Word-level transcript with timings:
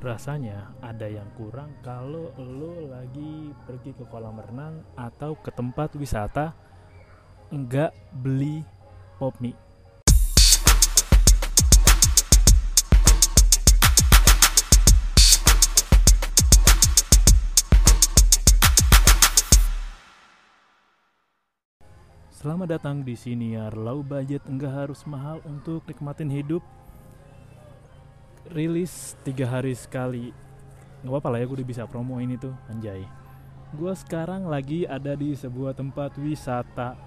rasanya 0.00 0.72
ada 0.80 1.04
yang 1.04 1.28
kurang 1.36 1.76
kalau 1.84 2.32
lo 2.40 2.88
lagi 2.88 3.52
pergi 3.68 3.92
ke 3.92 4.08
kolam 4.08 4.40
renang 4.40 4.80
atau 4.96 5.36
ke 5.36 5.52
tempat 5.52 5.92
wisata 5.92 6.56
nggak 7.52 7.92
beli 8.16 8.64
pop 9.20 9.36
mie. 9.44 9.52
Selamat 22.40 22.80
datang 22.80 23.04
di 23.04 23.12
siniar 23.12 23.76
low 23.76 24.00
budget 24.00 24.40
enggak 24.48 24.72
harus 24.72 25.04
mahal 25.04 25.44
untuk 25.44 25.84
nikmatin 25.84 26.32
hidup 26.32 26.64
rilis 28.50 29.14
tiga 29.22 29.46
hari 29.46 29.72
sekali. 29.72 30.34
Nggak 31.00 31.12
apa-apa 31.16 31.28
lah 31.32 31.38
ya 31.40 31.44
gue 31.48 31.56
udah 31.62 31.68
bisa 31.68 31.82
promo 31.86 32.18
ini 32.20 32.36
tuh 32.36 32.52
anjay. 32.68 33.06
Gue 33.72 33.94
sekarang 33.94 34.50
lagi 34.50 34.84
ada 34.84 35.14
di 35.14 35.32
sebuah 35.32 35.72
tempat 35.78 36.18
wisata. 36.18 36.98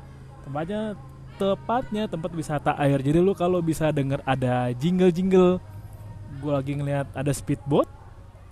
Tempatnya 0.48 0.96
tepatnya 1.36 2.04
tempat 2.08 2.32
wisata 2.34 2.72
air. 2.80 3.04
Jadi 3.04 3.20
lu 3.20 3.36
kalau 3.36 3.60
bisa 3.60 3.92
denger 3.92 4.24
ada 4.24 4.72
jingle 4.74 5.12
jingle 5.12 5.60
gue 6.34 6.50
lagi 6.50 6.74
ngeliat 6.74 7.14
ada 7.14 7.30
speedboat 7.30 7.86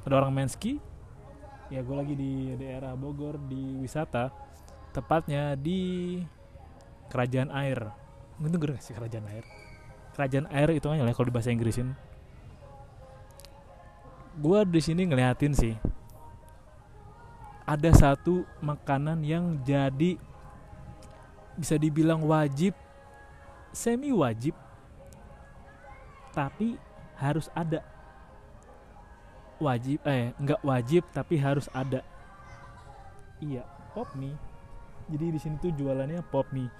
ada 0.05 0.13
orang 0.21 0.32
main 0.34 0.49
ski. 0.52 0.77
Ya 1.71 1.82
gue 1.82 1.96
lagi 1.96 2.13
di 2.20 2.52
daerah 2.60 2.94
Bogor 2.99 3.40
di 3.48 3.80
wisata 3.80 4.30
tepatnya 4.91 5.55
di 5.55 6.20
kerajaan 7.08 7.48
air. 7.55 7.90
Itu 8.44 8.58
gue 8.60 8.76
sih 8.84 8.91
kerajaan 8.91 9.26
air? 9.32 9.46
Kerajaan 10.12 10.52
air 10.52 10.70
itu 10.76 10.91
aja 10.91 11.08
lah 11.08 11.16
kalau 11.16 11.32
di 11.32 11.34
bahasa 11.34 11.55
Inggrisin 11.55 12.10
gue 14.40 14.59
di 14.70 14.80
sini 14.80 15.03
ngeliatin 15.08 15.52
sih 15.52 15.76
ada 17.67 17.91
satu 17.96 18.43
makanan 18.60 19.24
yang 19.24 19.60
jadi 19.63 20.20
bisa 21.55 21.76
dibilang 21.76 22.24
wajib 22.24 22.76
semi 23.71 24.12
wajib 24.12 24.55
tapi 26.32 26.79
harus 27.20 27.52
ada. 27.54 27.84
Wajib 29.62 30.02
eh 30.07 30.34
nggak 30.41 30.62
wajib 30.65 31.04
tapi 31.13 31.37
harus 31.37 31.70
ada. 31.76 32.02
Iya 33.40 33.68
pop 33.93 34.09
mie. 34.18 34.34
Jadi 35.12 35.26
di 35.35 35.40
sini 35.40 35.55
tuh 35.59 35.76
jualannya 35.76 36.24
pop 36.27 36.49
mie. 36.55 36.71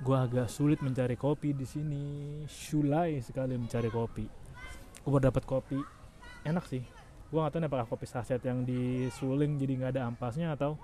Gue 0.00 0.16
agak 0.16 0.48
sulit 0.48 0.80
mencari 0.80 1.16
kopi 1.18 1.52
di 1.52 1.66
sini. 1.66 2.04
Sulai 2.46 3.20
sekali 3.20 3.56
mencari 3.58 3.90
kopi. 3.90 4.24
Gue 5.04 5.20
dapat 5.20 5.42
kopi 5.44 5.99
enak 6.44 6.64
sih. 6.68 6.82
Gue 7.30 7.38
gak 7.38 7.54
nih 7.62 7.70
apakah 7.70 7.86
kopi 7.86 8.06
saset 8.10 8.42
yang 8.42 8.66
disuling 8.66 9.54
jadi 9.54 9.72
nggak 9.78 9.90
ada 9.94 10.02
ampasnya 10.10 10.58
atau 10.58 10.74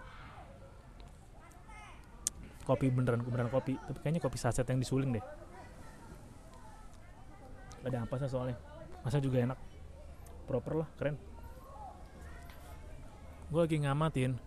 kopi 2.62 2.86
beneran 2.90 3.22
beneran 3.26 3.50
kopi. 3.50 3.74
Tapi 3.74 3.98
kayaknya 4.02 4.22
kopi 4.22 4.38
saset 4.38 4.66
yang 4.66 4.78
disuling 4.78 5.10
deh. 5.18 5.24
Gak 7.82 7.90
ada 7.90 8.06
ampasnya 8.06 8.28
soalnya. 8.30 8.56
Masa 9.02 9.18
juga 9.18 9.42
enak. 9.42 9.58
Proper 10.46 10.86
lah 10.86 10.88
keren. 10.94 11.18
Gue 13.50 13.60
lagi 13.62 13.78
ngamatin 13.78 14.38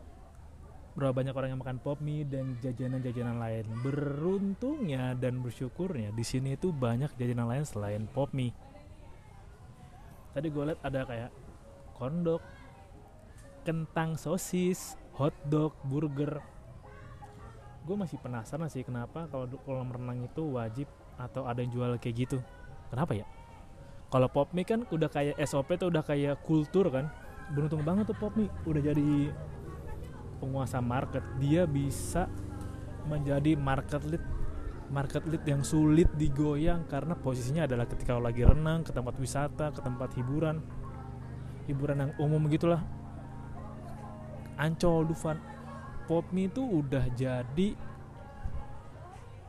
berapa 1.00 1.16
banyak 1.16 1.32
orang 1.32 1.50
yang 1.56 1.62
makan 1.64 1.80
pop 1.80 2.04
mie 2.04 2.28
dan 2.28 2.60
jajanan-jajanan 2.60 3.40
lain. 3.40 3.66
Beruntungnya 3.84 5.16
dan 5.16 5.40
bersyukurnya 5.40 6.12
di 6.12 6.24
sini 6.28 6.60
itu 6.60 6.76
banyak 6.76 7.16
jajanan 7.16 7.48
lain 7.48 7.64
selain 7.64 8.04
pop 8.12 8.32
mie. 8.36 8.52
Tadi 10.34 10.48
gue 10.48 10.64
liat 10.70 10.82
ada 10.86 11.02
kayak 11.06 11.32
kondok, 11.98 12.42
kentang 13.66 14.16
sosis, 14.16 14.96
hotdog, 15.18 15.76
burger. 15.86 16.40
Gue 17.84 17.96
masih 17.98 18.22
penasaran 18.22 18.70
sih 18.70 18.86
kenapa 18.86 19.26
kalau 19.28 19.50
kolam 19.66 19.90
renang 19.90 20.24
itu 20.24 20.46
wajib 20.56 20.88
atau 21.18 21.50
ada 21.50 21.60
yang 21.60 21.74
jual 21.74 21.92
kayak 21.98 22.30
gitu. 22.30 22.38
Kenapa 22.94 23.18
ya? 23.18 23.26
Kalau 24.10 24.26
pop 24.26 24.50
mie 24.58 24.66
kan 24.66 24.86
udah 24.90 25.10
kayak 25.10 25.38
SOP 25.46 25.78
tuh 25.78 25.94
udah 25.94 26.02
kayak 26.02 26.42
kultur 26.42 26.90
kan. 26.90 27.10
Beruntung 27.54 27.82
banget 27.86 28.10
tuh 28.10 28.18
pop 28.18 28.34
mie 28.34 28.50
udah 28.66 28.82
jadi 28.82 29.34
penguasa 30.40 30.80
market 30.80 31.22
dia 31.38 31.68
bisa 31.68 32.32
menjadi 33.06 33.60
market 33.60 34.02
lead 34.08 34.24
market 34.90 35.24
lead 35.30 35.46
yang 35.46 35.62
sulit 35.62 36.10
digoyang 36.18 36.90
karena 36.90 37.14
posisinya 37.14 37.70
adalah 37.70 37.86
ketika 37.86 38.18
lo 38.18 38.26
lagi 38.26 38.42
renang 38.42 38.82
ke 38.82 38.92
tempat 38.92 39.16
wisata 39.22 39.70
ke 39.70 39.80
tempat 39.86 40.10
hiburan 40.18 40.62
hiburan 41.70 42.10
yang 42.10 42.12
umum 42.18 42.50
gitulah. 42.50 42.82
Ancol 44.58 45.08
Dufan 45.08 45.38
pop 46.10 46.26
mie 46.34 46.50
itu 46.50 46.66
udah 46.66 47.06
jadi 47.14 47.78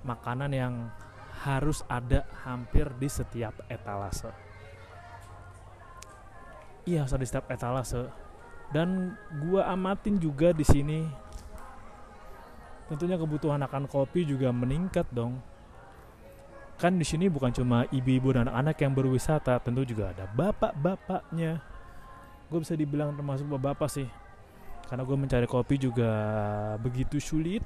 makanan 0.04 0.52
yang 0.52 0.74
harus 1.40 1.80
ada 1.88 2.28
hampir 2.44 2.92
di 3.00 3.08
setiap 3.08 3.56
etalase. 3.72 4.28
Iya 6.84 7.08
harus 7.08 7.16
ada 7.16 7.24
di 7.24 7.28
setiap 7.32 7.48
etalase. 7.48 8.12
Dan 8.70 9.16
gua 9.42 9.72
amatin 9.72 10.20
juga 10.20 10.52
di 10.52 10.62
sini 10.62 11.08
tentunya 12.90 13.14
kebutuhan 13.14 13.62
akan 13.62 13.86
kopi 13.86 14.26
juga 14.26 14.50
meningkat 14.50 15.06
dong. 15.14 15.38
Kan 16.74 16.98
di 16.98 17.06
sini 17.06 17.30
bukan 17.30 17.54
cuma 17.54 17.86
ibu-ibu 17.94 18.34
dan 18.34 18.50
anak-anak 18.50 18.76
yang 18.82 18.92
berwisata 18.98 19.62
tentu 19.62 19.86
juga 19.86 20.10
ada 20.10 20.26
bapak-bapaknya. 20.26 21.62
Gue 22.50 22.58
bisa 22.66 22.74
dibilang 22.74 23.14
termasuk 23.14 23.46
bapak-bapak 23.46 23.86
sih 23.86 24.08
karena 24.90 25.06
gue 25.06 25.14
mencari 25.14 25.46
kopi 25.46 25.78
juga 25.78 26.10
begitu 26.82 27.22
sulit. 27.22 27.62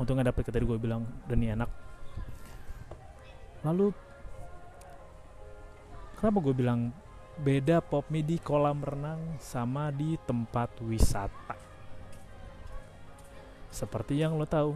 Untuk 0.00 0.16
nggak 0.16 0.32
dapet 0.32 0.48
tadi 0.48 0.64
gue 0.64 0.80
bilang 0.80 1.04
dan 1.28 1.36
ini 1.36 1.52
enak. 1.52 1.70
Lalu 3.68 3.92
kenapa 6.16 6.38
gue 6.40 6.54
bilang 6.56 6.80
beda 7.36 7.84
pop 7.84 8.08
mie 8.08 8.24
di 8.24 8.40
kolam 8.40 8.80
renang 8.80 9.36
sama 9.36 9.92
di 9.92 10.16
tempat 10.24 10.80
wisata. 10.80 11.75
Seperti 13.70 14.20
yang 14.20 14.36
lo 14.36 14.46
tahu, 14.48 14.74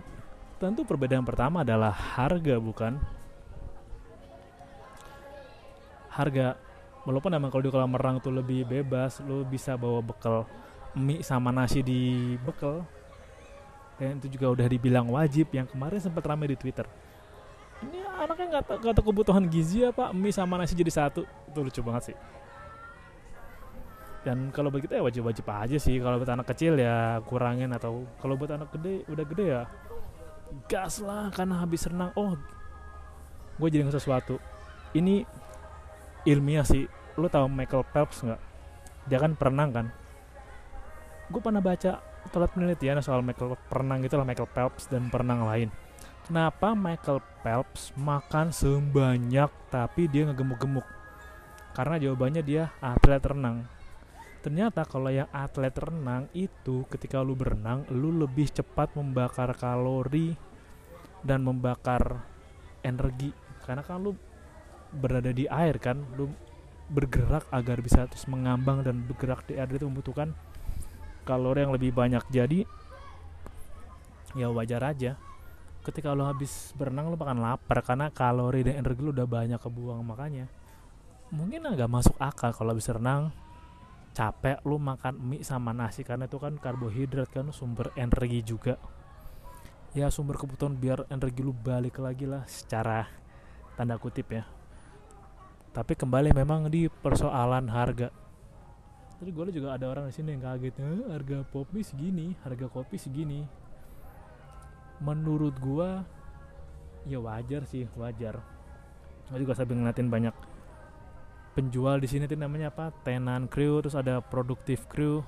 tentu 0.61 0.85
perbedaan 0.85 1.25
pertama 1.25 1.63
adalah 1.65 1.93
harga 1.93 2.57
bukan? 2.61 3.01
Harga, 6.11 6.59
walaupun 7.07 7.33
emang 7.33 7.49
kalau 7.49 7.65
di 7.65 7.71
kolam 7.73 7.95
renang 7.97 8.19
tuh 8.21 8.35
lebih 8.35 8.67
bebas, 8.67 9.23
lo 9.25 9.47
bisa 9.47 9.79
bawa 9.79 10.03
bekal 10.05 10.45
mie 10.93 11.23
sama 11.23 11.55
nasi 11.55 11.81
di 11.81 12.35
bekal. 12.43 12.83
Dan 14.01 14.17
itu 14.17 14.33
juga 14.33 14.51
udah 14.53 14.67
dibilang 14.67 15.07
wajib 15.13 15.53
yang 15.53 15.69
kemarin 15.69 16.01
sempat 16.01 16.25
ramai 16.25 16.51
di 16.51 16.57
Twitter. 16.57 16.89
Ini 17.81 18.05
anaknya 18.21 18.61
nggak 18.61 18.97
tahu 18.97 19.13
kebutuhan 19.13 19.45
gizi 19.49 19.87
apa 19.87 20.13
mie 20.13 20.35
sama 20.35 20.61
nasi 20.61 20.77
jadi 20.77 20.93
satu. 20.93 21.25
Itu 21.49 21.61
lucu 21.65 21.81
banget 21.81 22.13
sih 22.13 22.17
dan 24.21 24.53
kalau 24.53 24.69
begitu 24.69 24.93
ya 24.93 25.03
wajib-wajib 25.05 25.49
aja 25.49 25.77
sih. 25.81 25.97
Kalau 25.97 26.21
buat 26.21 26.29
anak 26.29 26.53
kecil 26.53 26.77
ya 26.77 27.25
kurangin 27.25 27.73
atau 27.73 28.05
kalau 28.21 28.37
buat 28.37 28.53
anak 28.53 28.69
gede 28.77 29.09
udah 29.09 29.25
gede 29.25 29.45
ya 29.49 29.63
gas 30.69 31.01
lah 31.01 31.33
karena 31.33 31.65
habis 31.65 31.89
renang. 31.89 32.13
Oh 32.19 32.37
gue 33.57 33.69
jadi 33.69 33.89
sesuatu. 33.89 34.37
Ini 34.93 35.25
ilmiah 36.29 36.67
sih. 36.67 36.85
Lu 37.17 37.29
tahu 37.33 37.49
Michael 37.49 37.85
Phelps 37.93 38.21
nggak? 38.21 38.41
Dia 39.09 39.19
kan 39.21 39.33
perenang 39.37 39.71
kan? 39.73 39.87
Gue 41.33 41.41
pernah 41.41 41.65
baca 41.65 42.01
telat 42.29 42.51
penelitian 42.53 43.01
soal 43.01 43.25
Michael 43.25 43.57
perenang 43.73 44.05
gitu 44.05 44.21
lah 44.21 44.29
Michael 44.29 44.51
Phelps 44.53 44.85
dan 44.93 45.09
perenang 45.09 45.49
lain. 45.49 45.69
Kenapa 46.29 46.77
Michael 46.77 47.25
Phelps 47.41 47.97
makan 47.97 48.53
sebanyak 48.53 49.49
tapi 49.73 50.07
dia 50.13 50.29
ngegemuk-gemuk? 50.29 50.85
Karena 51.73 51.97
jawabannya 51.97 52.43
dia 52.45 52.69
atlet 52.85 53.25
renang 53.25 53.80
ternyata 54.41 54.89
kalau 54.89 55.13
yang 55.13 55.29
atlet 55.33 55.73
renang 55.77 56.25
itu 56.33 56.89
ketika 56.89 57.21
lu 57.21 57.37
berenang 57.37 57.85
lu 57.93 58.09
lebih 58.09 58.49
cepat 58.49 58.97
membakar 58.97 59.53
kalori 59.53 60.33
dan 61.21 61.45
membakar 61.45 62.25
energi. 62.81 63.33
Karena 63.65 63.85
kan 63.85 64.01
lu 64.01 64.17
berada 64.91 65.31
di 65.31 65.47
air 65.47 65.77
kan 65.79 66.01
lu 66.17 66.33
bergerak 66.91 67.47
agar 67.55 67.79
bisa 67.79 68.09
terus 68.11 68.27
mengambang 68.27 68.83
dan 68.83 69.07
bergerak 69.07 69.47
di 69.47 69.55
air 69.55 69.71
itu 69.71 69.87
membutuhkan 69.87 70.35
kalori 71.23 71.63
yang 71.63 71.73
lebih 71.77 71.95
banyak. 71.95 72.25
Jadi 72.33 72.67
ya 74.35 74.51
wajar 74.51 74.83
aja. 74.83 75.15
Ketika 75.81 76.13
lu 76.13 76.29
habis 76.29 76.77
berenang 76.77 77.09
lu 77.09 77.17
makan 77.17 77.41
lapar 77.41 77.81
karena 77.81 78.13
kalori 78.13 78.65
dan 78.65 78.85
energi 78.85 79.01
lu 79.01 79.13
udah 79.13 79.29
banyak 79.29 79.61
kebuang. 79.61 80.01
Makanya 80.03 80.49
mungkin 81.31 81.63
agak 81.69 81.87
masuk 81.87 82.17
akal 82.19 82.51
kalau 82.51 82.75
habis 82.75 82.91
renang 82.91 83.31
capek 84.11 84.59
lu 84.67 84.77
makan 84.77 85.17
mie 85.19 85.47
sama 85.47 85.71
nasi 85.71 86.03
karena 86.03 86.27
itu 86.27 86.37
kan 86.43 86.59
karbohidrat 86.59 87.31
kan 87.31 87.49
sumber 87.55 87.95
energi 87.95 88.43
juga 88.43 88.75
ya 89.95 90.11
sumber 90.11 90.39
kebutuhan 90.39 90.75
biar 90.75 91.07
energi 91.11 91.41
lu 91.43 91.55
balik 91.55 92.03
lagi 92.03 92.27
lah 92.27 92.43
secara 92.47 93.07
tanda 93.79 93.99
kutip 93.99 94.31
ya 94.35 94.47
tapi 95.71 95.95
kembali 95.95 96.35
memang 96.35 96.67
di 96.67 96.91
persoalan 96.91 97.71
harga 97.71 98.11
Tadi 99.21 99.37
gue 99.37 99.53
juga 99.53 99.77
ada 99.77 99.85
orang 99.85 100.09
di 100.09 100.17
sini 100.17 100.33
yang 100.33 100.41
kaget, 100.41 100.81
eh, 100.81 101.05
harga 101.13 101.45
kopi 101.53 101.85
segini, 101.85 102.33
harga 102.41 102.73
kopi 102.73 102.97
segini. 102.97 103.45
Menurut 105.05 105.53
gua 105.61 106.09
ya 107.05 107.21
wajar 107.21 107.69
sih, 107.69 107.85
wajar. 108.01 108.41
Gue 109.29 109.45
juga 109.45 109.53
sambil 109.53 109.77
ngeliatin 109.77 110.09
banyak 110.09 110.33
penjual 111.53 111.99
di 111.99 112.09
sini 112.09 112.25
tuh 112.31 112.39
namanya 112.39 112.71
apa? 112.71 112.95
Tenan 113.03 113.51
crew, 113.51 113.83
terus 113.85 113.99
ada 113.99 114.23
produktif 114.23 114.87
crew. 114.87 115.23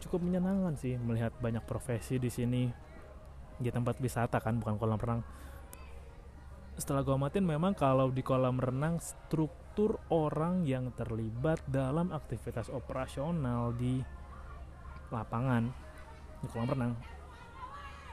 Cukup 0.00 0.24
menyenangkan 0.24 0.74
sih 0.80 0.96
melihat 0.96 1.36
banyak 1.38 1.64
profesi 1.64 2.16
di 2.16 2.32
sini 2.32 2.68
di 3.60 3.68
tempat 3.68 4.00
wisata 4.00 4.40
kan, 4.40 4.56
bukan 4.56 4.80
kolam 4.80 4.96
renang 4.96 5.20
setelah 6.80 7.04
gue 7.04 7.12
amatin 7.12 7.44
memang 7.44 7.76
kalau 7.76 8.08
di 8.08 8.24
kolam 8.24 8.56
renang 8.56 8.96
struktur 9.04 10.00
orang 10.08 10.64
yang 10.64 10.88
terlibat 10.96 11.60
dalam 11.68 12.08
aktivitas 12.08 12.72
operasional 12.72 13.76
di 13.76 14.00
lapangan 15.12 15.68
di 16.40 16.48
kolam 16.48 16.72
renang 16.72 16.92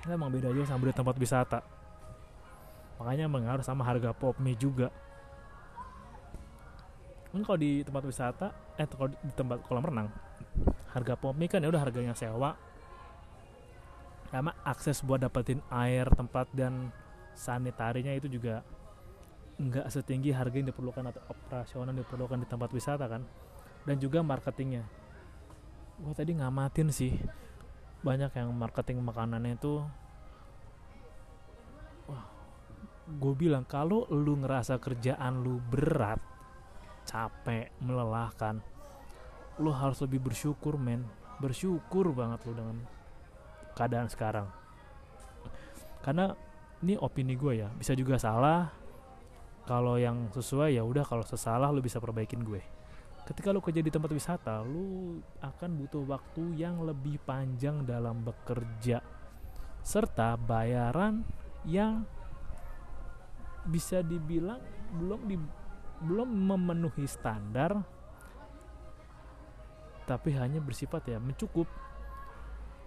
itu 0.03 0.11
emang 0.11 0.27
beda 0.35 0.51
aja 0.51 0.75
sama 0.75 0.83
di 0.83 0.91
tempat 0.91 1.15
wisata 1.15 1.59
makanya 2.99 3.31
mengaruh 3.31 3.63
sama 3.63 3.87
harga 3.87 4.11
pop 4.11 4.35
mie 4.43 4.59
juga 4.59 4.91
kan 7.37 7.45
kalau 7.45 7.59
di 7.61 7.85
tempat 7.85 8.03
wisata 8.09 8.47
eh 8.81 8.89
kalau 8.89 9.13
di 9.13 9.33
tempat 9.37 9.61
kolam 9.69 9.85
renang 9.85 10.09
harga 10.89 11.13
pop 11.13 11.37
mie 11.37 11.45
kan 11.45 11.61
ya 11.61 11.69
udah 11.69 11.85
harganya 11.85 12.17
sewa. 12.17 12.57
Sama 14.33 14.51
akses 14.65 15.05
buat 15.05 15.21
dapetin 15.21 15.61
air 15.69 16.09
tempat 16.09 16.49
dan 16.51 16.89
sanitarinya 17.37 18.11
itu 18.17 18.25
juga 18.27 18.65
nggak 19.61 19.87
setinggi 19.93 20.33
harga 20.33 20.57
yang 20.57 20.69
diperlukan 20.73 21.13
atau 21.13 21.21
operasional 21.29 21.93
yang 21.93 22.01
diperlukan 22.01 22.41
di 22.41 22.47
tempat 22.49 22.69
wisata 22.73 23.05
kan. 23.05 23.21
Dan 23.85 24.01
juga 24.01 24.19
marketingnya. 24.25 24.83
Gue 26.01 26.13
tadi 26.17 26.33
ngamatin 26.35 26.89
sih 26.89 27.13
banyak 28.01 28.33
yang 28.35 28.49
marketing 28.51 28.99
makanannya 29.05 29.53
itu. 29.55 29.85
Wah 32.09 32.25
gue 33.07 33.33
bilang 33.37 33.63
kalau 33.63 34.03
lu 34.11 34.35
ngerasa 34.43 34.81
kerjaan 34.81 35.39
lu 35.39 35.63
berat 35.71 36.19
capek 37.07 37.71
melelahkan. 37.79 38.59
Lu 39.57 39.71
harus 39.71 40.03
lebih 40.03 40.19
bersyukur 40.27 40.75
men. 40.75 41.07
Bersyukur 41.39 42.11
banget 42.11 42.43
lu 42.43 42.53
dengan 42.53 42.77
keadaan 43.73 44.11
sekarang. 44.11 44.51
Karena 46.03 46.35
ini 46.83 46.99
opini 46.99 47.33
gue 47.39 47.63
ya 47.63 47.71
bisa 47.71 47.95
juga 47.95 48.19
salah. 48.19 48.69
Kalau 49.67 49.99
yang 49.99 50.31
sesuai 50.31 50.75
ya 50.75 50.83
udah 50.83 51.03
kalau 51.07 51.23
sesalah 51.23 51.71
lu 51.71 51.79
bisa 51.79 52.03
perbaikin 52.03 52.43
gue. 52.43 52.61
Ketika 53.27 53.51
lu 53.51 53.59
kerja 53.59 53.83
di 53.83 53.91
tempat 53.91 54.11
wisata 54.11 54.63
lu 54.63 55.19
akan 55.43 55.69
butuh 55.83 56.03
waktu 56.07 56.55
yang 56.55 56.79
lebih 56.83 57.19
panjang 57.27 57.83
dalam 57.83 58.23
bekerja 58.23 59.03
serta 59.83 60.39
bayaran 60.39 61.27
yang 61.67 62.07
bisa 63.67 63.99
dibilang 63.99 64.63
belum 64.95 65.27
di 65.27 65.35
belum 66.01 66.29
memenuhi 66.29 67.09
standar 67.09 67.81
tapi 70.07 70.31
hanya 70.39 70.63
bersifat 70.63 71.03
ya 71.11 71.19
mencukup. 71.19 71.67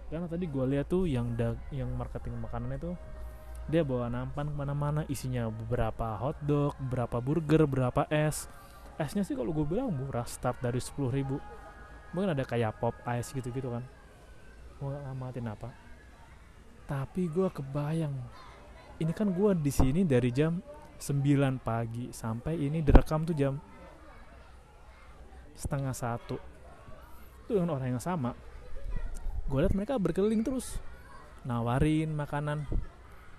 Karena 0.09 0.25
tadi 0.25 0.49
gue 0.49 0.65
lihat 0.75 0.89
tuh 0.89 1.05
yang 1.05 1.37
da 1.37 1.53
yang 1.69 1.87
marketing 1.93 2.35
makanan 2.41 2.75
itu 2.75 2.91
dia 3.69 3.85
bawa 3.85 4.09
nampan 4.09 4.49
ke 4.49 4.55
mana-mana 4.57 5.01
isinya 5.05 5.47
beberapa 5.47 6.17
hotdog 6.17 6.73
beberapa 6.81 7.21
burger 7.21 7.69
berapa 7.69 8.09
es. 8.09 8.49
Esnya 8.97 9.21
sih 9.21 9.37
kalau 9.37 9.53
gue 9.53 9.63
bilang 9.63 9.93
murah 9.93 10.25
start 10.25 10.59
dari 10.59 10.81
sepuluh 10.81 11.13
ribu. 11.13 11.37
Mungkin 12.11 12.35
ada 12.35 12.43
kayak 12.43 12.81
pop 12.81 12.97
ice 13.07 13.31
gitu-gitu 13.31 13.69
kan. 13.71 13.85
Gue 14.81 14.91
ngamatin 14.91 15.45
apa. 15.47 15.69
Tapi 16.89 17.29
gue 17.31 17.47
kebayang 17.53 18.11
ini 18.99 19.13
kan 19.15 19.29
gue 19.29 19.51
di 19.57 19.71
sini 19.71 20.01
dari 20.03 20.29
jam 20.33 20.59
9 21.01 21.57
pagi. 21.57 22.13
Sampai 22.13 22.61
ini 22.61 22.85
direkam 22.85 23.25
tuh 23.25 23.33
jam 23.33 23.57
setengah 25.57 25.97
satu. 25.97 26.37
Itu 27.45 27.57
dengan 27.57 27.73
orang 27.73 27.97
yang 27.97 28.03
sama. 28.03 28.37
Gue 29.49 29.65
liat 29.65 29.73
mereka 29.73 29.97
berkeliling 29.97 30.45
terus. 30.45 30.77
Nawarin 31.41 32.13
makanan. 32.13 32.69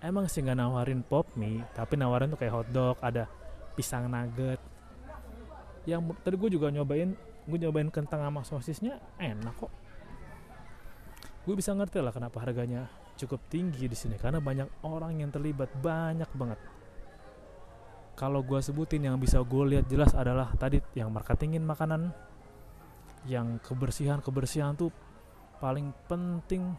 Emang 0.03 0.27
sih 0.27 0.43
nggak 0.43 0.59
nawarin 0.59 1.07
pop 1.07 1.31
mie 1.39 1.63
tapi 1.79 1.95
nawarin 1.95 2.35
tuh 2.35 2.39
kayak 2.43 2.55
hotdog 2.59 2.99
ada 2.99 3.31
pisang 3.79 4.11
nugget. 4.11 4.59
Yang 5.87 6.19
tadi 6.27 6.35
gue 6.35 6.51
juga 6.59 6.75
nyobain 6.75 7.15
gue 7.47 7.59
nyobain 7.63 7.87
kentang 7.95 8.27
sama 8.27 8.43
sosisnya 8.43 8.99
enak 9.23 9.55
kok. 9.55 9.71
Gue 11.47 11.55
bisa 11.55 11.71
ngerti 11.71 12.03
lah 12.03 12.11
kenapa 12.11 12.43
harganya 12.43 12.91
cukup 13.15 13.39
tinggi 13.47 13.87
di 13.87 13.95
sini 13.95 14.19
karena 14.19 14.43
banyak 14.43 14.83
orang 14.83 15.23
yang 15.23 15.31
terlibat 15.31 15.71
banyak 15.79 16.27
banget 16.35 16.59
kalau 18.23 18.47
gue 18.47 18.63
sebutin 18.63 19.03
yang 19.03 19.19
bisa 19.19 19.43
gue 19.43 19.65
lihat 19.75 19.91
jelas 19.91 20.15
adalah 20.15 20.55
tadi 20.55 20.79
yang 20.95 21.11
marketingin 21.11 21.67
makanan 21.67 22.15
yang 23.27 23.59
kebersihan 23.59 24.23
kebersihan 24.23 24.79
tuh 24.79 24.95
paling 25.59 25.91
penting. 26.07 26.71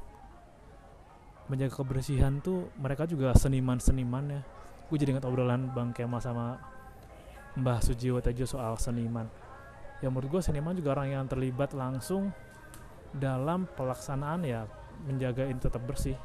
Menjaga 1.52 1.84
kebersihan 1.84 2.40
tuh 2.40 2.72
mereka 2.80 3.04
juga 3.04 3.36
seniman-seniman 3.36 4.40
ya. 4.40 4.42
Gue 4.88 4.96
jadi 4.96 5.20
ingat 5.20 5.28
obrolan 5.28 5.68
Bang 5.76 5.92
Kemal 5.92 6.24
sama 6.24 6.64
Mbah 7.60 7.84
Sujiwo 7.84 8.24
Tejo 8.24 8.48
soal 8.48 8.80
seniman. 8.80 9.28
Ya 10.00 10.08
menurut 10.08 10.40
gue 10.40 10.42
seniman 10.48 10.72
juga 10.72 10.96
orang 10.96 11.12
yang 11.12 11.28
terlibat 11.28 11.76
langsung 11.76 12.32
dalam 13.12 13.68
pelaksanaan 13.76 14.48
ya 14.48 14.64
menjaga 15.04 15.44
ini 15.44 15.60
tetap 15.60 15.84
bersih. 15.84 16.16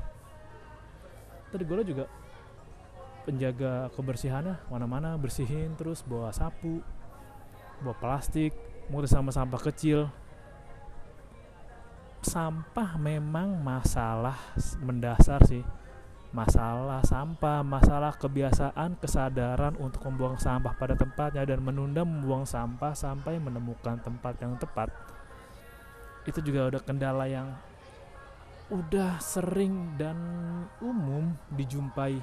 Tadi 1.50 1.66
gue 1.66 1.82
juga 1.82 2.06
penjaga 3.28 3.92
kebersihannya 3.92 4.56
mana-mana 4.72 5.20
bersihin 5.20 5.76
terus 5.76 6.00
bawa 6.00 6.32
sapu 6.32 6.80
bawa 7.84 7.92
plastik 8.00 8.56
mutus 8.88 9.12
sama 9.12 9.28
sampah 9.28 9.60
kecil 9.60 10.08
sampah 12.24 12.96
memang 12.96 13.60
masalah 13.60 14.40
mendasar 14.80 15.44
sih 15.44 15.60
masalah 16.28 17.00
sampah, 17.08 17.64
masalah 17.64 18.12
kebiasaan, 18.12 19.00
kesadaran 19.00 19.72
untuk 19.80 20.04
membuang 20.04 20.36
sampah 20.36 20.76
pada 20.76 20.92
tempatnya 20.92 21.44
dan 21.48 21.64
menunda 21.64 22.04
membuang 22.04 22.44
sampah 22.44 22.92
sampai 22.92 23.40
menemukan 23.40 23.96
tempat 24.04 24.36
yang 24.44 24.52
tepat. 24.60 24.92
Itu 26.28 26.44
juga 26.44 26.68
udah 26.68 26.82
kendala 26.84 27.24
yang 27.24 27.48
udah 28.68 29.16
sering 29.24 29.96
dan 29.96 30.16
umum 30.84 31.32
dijumpai. 31.56 32.20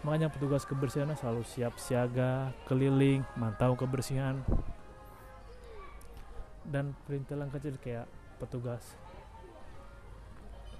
Makanya 0.00 0.32
petugas 0.32 0.64
kebersihan 0.64 1.12
selalu 1.12 1.44
siap 1.44 1.76
siaga, 1.76 2.56
keliling, 2.64 3.20
mantau 3.36 3.76
kebersihan, 3.76 4.40
dan 6.64 6.96
perintilan 7.04 7.52
kecil 7.52 7.76
kayak 7.76 8.06
petugas 8.40 8.96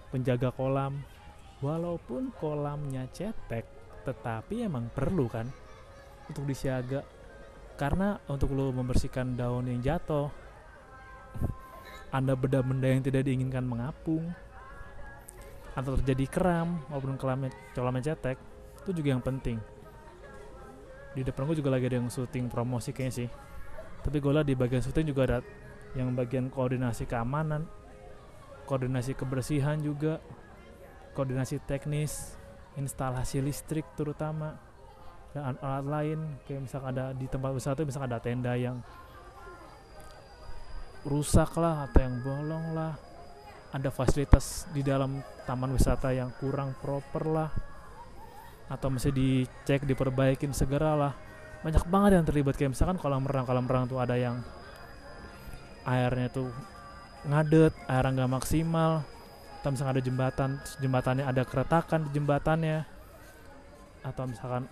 penjaga 0.09 0.49
kolam. 0.55 1.05
Walaupun 1.61 2.33
kolamnya 2.41 3.05
cetek 3.13 3.69
tetapi 4.09 4.65
emang 4.65 4.89
perlu 4.89 5.29
kan 5.29 5.45
untuk 6.25 6.49
disiaga. 6.49 7.05
Karena 7.77 8.17
untuk 8.29 8.57
lo 8.57 8.73
membersihkan 8.73 9.37
daun 9.37 9.69
yang 9.69 9.81
jatuh 9.85 10.33
anda 12.11 12.35
benda-benda 12.35 12.91
yang 12.91 13.07
tidak 13.07 13.23
diinginkan 13.23 13.63
mengapung 13.63 14.35
atau 15.79 15.95
terjadi 16.03 16.27
keram 16.27 16.83
maupun 16.91 17.15
kolamnya, 17.15 17.55
kolamnya 17.71 18.13
cetek 18.13 18.50
itu 18.85 18.91
juga 18.97 19.09
yang 19.13 19.23
penting. 19.23 19.61
Di 21.17 21.27
depan 21.27 21.45
gue 21.51 21.59
juga 21.59 21.75
lagi 21.75 21.91
ada 21.91 21.99
yang 21.99 22.09
syuting 22.09 22.47
promosi 22.47 22.95
kayaknya 22.95 23.27
sih. 23.27 23.29
Tapi 24.01 24.17
gue 24.23 24.33
lah 24.33 24.47
di 24.47 24.55
bagian 24.57 24.81
syuting 24.81 25.07
juga 25.11 25.23
ada 25.27 25.39
yang 25.99 26.15
bagian 26.15 26.47
koordinasi 26.49 27.03
keamanan 27.05 27.67
koordinasi 28.71 29.19
kebersihan 29.19 29.83
juga 29.83 30.23
koordinasi 31.19 31.59
teknis 31.67 32.39
instalasi 32.79 33.43
listrik 33.43 33.83
terutama 33.99 34.55
dan 35.35 35.59
alat 35.59 35.87
lain. 35.91 36.21
Kayak 36.47 36.71
misalkan 36.71 36.89
ada 36.95 37.11
di 37.11 37.27
tempat 37.27 37.51
wisata 37.51 37.83
misalkan 37.83 38.15
ada 38.15 38.23
tenda 38.23 38.55
yang 38.55 38.79
rusak 41.03 41.51
lah 41.59 41.91
atau 41.91 41.99
yang 41.99 42.23
bolong 42.23 42.67
lah. 42.79 42.95
Ada 43.75 43.91
fasilitas 43.91 44.71
di 44.71 44.87
dalam 44.87 45.19
taman 45.47 45.75
wisata 45.75 46.15
yang 46.15 46.31
kurang 46.39 46.75
proper 46.79 47.27
lah 47.27 47.51
atau 48.71 48.87
mesti 48.87 49.11
dicek 49.11 49.83
diperbaikin 49.83 50.55
segera 50.55 50.95
lah. 50.95 51.13
Banyak 51.67 51.91
banget 51.91 52.11
yang 52.17 52.25
terlibat 52.25 52.55
kayak 52.55 52.73
misalkan 52.73 52.97
kolam 52.97 53.27
renang. 53.27 53.45
Kolam 53.45 53.67
renang 53.67 53.91
tuh 53.91 53.99
ada 53.99 54.15
yang 54.15 54.39
airnya 55.83 56.31
tuh 56.31 56.49
ngadet 57.27 57.75
air 57.91 58.05
nggak 58.07 58.31
maksimal. 58.31 59.03
Atau 59.61 59.77
misalkan 59.77 59.93
ada 59.99 60.03
jembatan 60.07 60.51
jembatannya 60.79 61.25
ada 61.27 61.43
keretakan 61.43 62.09
di 62.09 62.11
jembatannya. 62.17 62.79
Atau 64.07 64.25
misalkan 64.31 64.71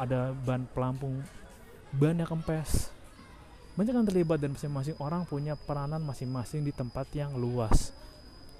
ada 0.00 0.32
ban 0.32 0.64
pelampung 0.72 1.20
ban 1.92 2.16
yang 2.16 2.26
kempes. 2.26 2.90
Banyak 3.76 3.94
yang 3.94 4.08
terlibat 4.08 4.42
dan 4.42 4.58
masing-masing 4.58 4.98
orang 4.98 5.22
punya 5.22 5.54
peranan 5.54 6.02
masing-masing 6.02 6.66
di 6.66 6.74
tempat 6.74 7.06
yang 7.14 7.30
luas 7.38 7.94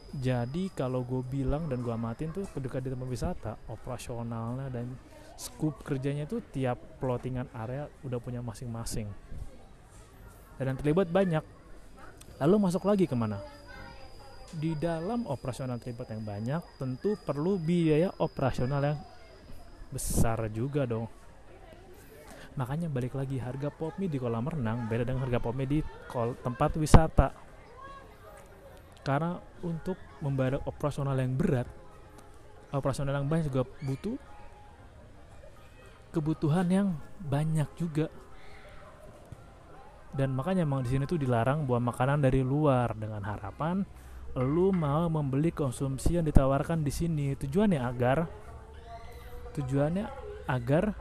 jadi 0.09 0.73
kalau 0.73 1.05
gue 1.05 1.21
bilang 1.21 1.69
dan 1.69 1.85
gue 1.85 1.93
amatin 1.93 2.33
tuh 2.33 2.49
kedekat 2.57 2.81
di 2.81 2.97
tempat 2.97 3.09
wisata 3.13 3.53
operasionalnya 3.69 4.73
dan 4.73 4.97
scoop 5.37 5.85
kerjanya 5.85 6.25
tuh 6.25 6.41
tiap 6.41 6.81
plottingan 6.97 7.53
area 7.53 7.93
udah 8.03 8.17
punya 8.17 8.41
masing-masing. 8.41 9.07
Dan 10.57 10.75
yang 10.75 10.79
terlibat 10.81 11.13
banyak. 11.13 11.45
Lalu 12.41 12.55
masuk 12.57 12.89
lagi 12.89 13.05
ke 13.05 13.13
mana? 13.13 13.37
Di 14.49 14.73
dalam 14.81 15.29
operasional 15.29 15.77
terlibat 15.77 16.09
yang 16.09 16.25
banyak 16.25 16.63
tentu 16.81 17.21
perlu 17.21 17.61
biaya 17.61 18.09
operasional 18.17 18.81
yang 18.81 18.99
besar 19.93 20.41
juga 20.49 20.89
dong. 20.89 21.05
Makanya 22.57 22.89
balik 22.89 23.13
lagi 23.15 23.37
harga 23.39 23.71
pop 23.71 23.95
mie 24.01 24.11
di 24.11 24.19
kolam 24.19 24.49
renang 24.49 24.89
beda 24.89 25.05
dengan 25.07 25.29
harga 25.29 25.39
pop 25.39 25.55
mie 25.55 25.69
di 25.69 25.79
tempat 26.43 26.75
wisata 26.75 27.48
karena 29.09 29.41
untuk 29.65 29.97
membayar 30.21 30.61
operasional 30.69 31.17
yang 31.17 31.33
berat 31.33 31.65
operasional 32.73 33.17
yang 33.17 33.29
banyak 33.29 33.49
juga 33.49 33.65
butuh 33.81 34.17
kebutuhan 36.13 36.67
yang 36.69 36.89
banyak 37.21 37.69
juga. 37.77 38.09
Dan 40.09 40.33
makanya 40.33 40.65
emang 40.65 40.83
di 40.83 40.91
sini 40.97 41.05
tuh 41.05 41.21
dilarang 41.21 41.69
buah 41.69 41.81
makanan 41.81 42.25
dari 42.25 42.41
luar. 42.41 42.97
Dengan 42.97 43.23
harapan 43.23 43.85
lu 44.37 44.73
mau 44.73 45.07
membeli 45.09 45.53
konsumsi 45.53 46.17
yang 46.17 46.25
ditawarkan 46.25 46.81
di 46.81 46.93
sini. 46.93 47.37
Tujuannya 47.37 47.81
agar 47.81 48.27
tujuannya 49.53 50.05
agar 50.49 50.97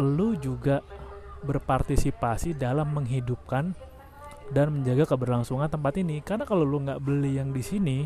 lu 0.00 0.34
juga 0.40 0.80
berpartisipasi 1.44 2.56
dalam 2.56 2.88
menghidupkan 2.96 3.76
dan 4.52 4.68
menjaga 4.68 5.16
keberlangsungan 5.16 5.72
tempat 5.72 5.96
ini. 5.98 6.20
Karena 6.20 6.44
kalau 6.44 6.62
lu 6.62 6.84
nggak 6.84 7.00
beli 7.00 7.40
yang 7.40 7.50
di 7.50 7.64
sini 7.64 7.98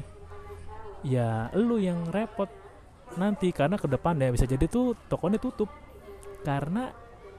ya 1.03 1.51
lu 1.59 1.83
yang 1.83 2.09
repot 2.15 2.49
nanti. 3.19 3.51
Karena 3.51 3.75
ke 3.77 3.91
depan 3.91 4.17
ya 4.23 4.31
bisa 4.31 4.47
jadi 4.47 4.65
tuh 4.71 4.95
tokonya 5.11 5.43
tutup. 5.43 5.69
Karena 6.47 6.89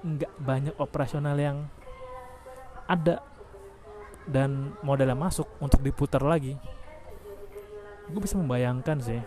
nggak 0.03 0.33
banyak 0.43 0.75
operasional 0.77 1.39
yang 1.39 1.63
ada 2.87 3.23
dan 4.27 4.75
modalnya 4.83 5.15
masuk 5.15 5.47
untuk 5.63 5.79
diputar 5.79 6.19
lagi. 6.19 6.59
Gue 8.11 8.19
bisa 8.19 8.35
membayangkan 8.35 8.99
sih. 8.99 9.23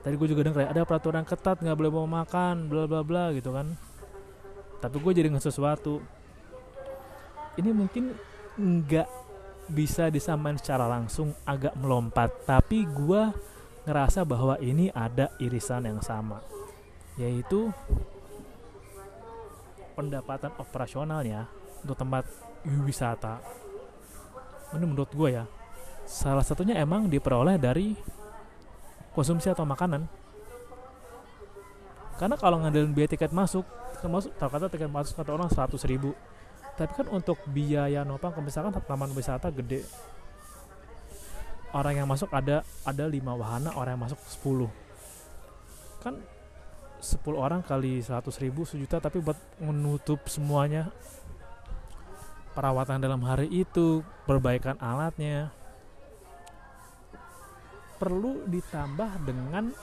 Tadi 0.00 0.14
gue 0.16 0.28
juga 0.32 0.48
dengar 0.48 0.72
ada 0.72 0.88
peraturan 0.88 1.24
ketat 1.28 1.60
nggak 1.60 1.76
boleh 1.76 1.92
mau 1.92 2.08
makan 2.08 2.72
bla 2.72 2.88
bla 2.88 3.04
bla 3.04 3.28
gitu 3.36 3.52
kan. 3.52 3.76
Tapi 4.80 4.96
gue 4.96 5.12
jadi 5.12 5.28
nggak 5.28 5.44
sesuatu 5.44 6.00
ini 7.58 7.74
mungkin 7.74 8.14
nggak 8.58 9.08
bisa 9.70 10.10
disamain 10.10 10.58
secara 10.58 10.90
langsung 10.90 11.30
agak 11.46 11.72
melompat. 11.78 12.34
Tapi 12.42 12.84
gue 12.84 13.22
ngerasa 13.88 14.26
bahwa 14.26 14.58
ini 14.60 14.92
ada 14.92 15.32
irisan 15.40 15.88
yang 15.88 16.02
sama 16.04 16.44
yaitu 17.18 17.74
pendapatan 19.98 20.54
operasionalnya 20.54 21.50
untuk 21.82 21.98
tempat 21.98 22.22
wisata. 22.62 23.42
Ini 24.76 24.84
menurut 24.86 25.10
gue 25.10 25.34
ya 25.34 25.44
salah 26.06 26.46
satunya 26.46 26.78
emang 26.78 27.10
diperoleh 27.10 27.58
dari 27.58 27.98
konsumsi 29.16 29.50
atau 29.50 29.66
makanan. 29.66 30.06
Karena 32.18 32.34
kalau 32.38 32.62
ngandelin 32.62 32.94
biaya 32.94 33.10
tiket 33.10 33.34
masuk 33.34 33.66
termasuk 33.98 34.30
kata 34.38 34.70
tiket 34.70 34.90
masuk 34.90 35.18
kata 35.18 35.34
orang 35.34 35.50
100 35.50 35.74
ribu 35.90 36.14
tapi 36.78 36.94
kan 36.94 37.10
untuk 37.10 37.42
biaya 37.50 38.06
nopang 38.06 38.30
misalkan 38.38 38.70
taman 38.86 39.10
wisata 39.10 39.50
gede 39.50 39.82
orang 41.74 41.98
yang 41.98 42.08
masuk 42.08 42.30
ada 42.30 42.62
ada 42.86 43.04
lima 43.10 43.34
wahana 43.34 43.74
orang 43.74 43.98
yang 43.98 44.04
masuk 44.06 44.20
10 44.46 44.70
kan 46.00 46.14
10 47.02 47.18
orang 47.34 47.60
kali 47.66 47.98
100 47.98 48.22
ribu 48.38 48.62
sejuta 48.62 49.02
tapi 49.02 49.18
buat 49.18 49.36
menutup 49.58 50.22
semuanya 50.30 50.94
perawatan 52.54 53.02
dalam 53.02 53.20
hari 53.26 53.50
itu 53.50 54.06
perbaikan 54.24 54.78
alatnya 54.78 55.50
perlu 57.98 58.46
ditambah 58.46 59.10
dengan 59.26 59.74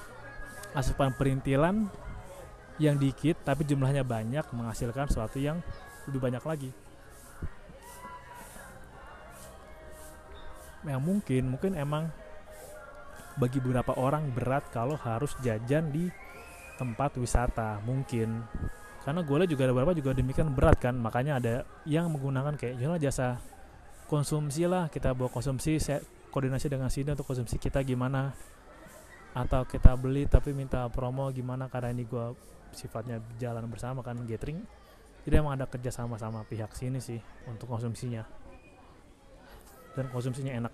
asupan 0.71 1.11
perintilan 1.11 1.91
yang 2.79 2.95
dikit 2.99 3.43
tapi 3.43 3.63
jumlahnya 3.67 4.07
banyak 4.07 4.43
menghasilkan 4.51 5.07
sesuatu 5.11 5.39
yang 5.39 5.59
lebih 6.07 6.19
banyak 6.19 6.43
lagi 6.43 6.71
yang 10.85 11.01
mungkin 11.01 11.49
mungkin 11.49 11.73
emang 11.73 12.09
bagi 13.35 13.59
beberapa 13.59 13.91
orang 13.99 14.31
berat 14.31 14.71
kalau 14.71 14.95
harus 14.95 15.35
jajan 15.43 15.91
di 15.91 16.07
tempat 16.79 17.15
wisata 17.19 17.83
mungkin. 17.83 18.43
Karena 19.03 19.21
gue 19.21 19.45
juga 19.53 19.69
ada 19.69 19.73
beberapa 19.75 19.93
juga 19.93 20.17
demikian 20.17 20.49
berat 20.55 20.81
kan 20.81 20.97
makanya 20.97 21.37
ada 21.37 21.53
yang 21.85 22.09
menggunakan 22.09 22.57
kayak 22.57 22.81
jual 22.81 22.97
jasa 22.97 23.37
konsumsi 24.09 24.65
lah 24.65 24.89
kita 24.89 25.13
bawa 25.13 25.29
konsumsi 25.29 25.77
saya 25.77 26.01
koordinasi 26.33 26.69
dengan 26.69 26.89
sini 26.89 27.13
untuk 27.13 27.27
konsumsi 27.27 27.61
kita 27.61 27.85
gimana? 27.85 28.33
Atau 29.35 29.67
kita 29.67 29.93
beli 29.99 30.25
tapi 30.25 30.55
minta 30.55 30.87
promo 30.89 31.27
gimana 31.29 31.67
karena 31.67 31.91
ini 31.91 32.07
gue 32.07 32.33
sifatnya 32.73 33.21
jalan 33.37 33.67
bersama 33.67 34.01
kan 34.01 34.17
gathering. 34.25 34.63
Jadi 35.25 35.33
emang 35.41 35.57
ada 35.57 35.65
kerja 35.65 35.89
sama 35.89 36.21
sama 36.21 36.45
pihak 36.45 36.71
sini 36.77 37.01
sih 37.01 37.17
untuk 37.49 37.65
konsumsinya 37.65 38.44
dan 39.95 40.05
konsumsinya 40.11 40.53
enak. 40.53 40.73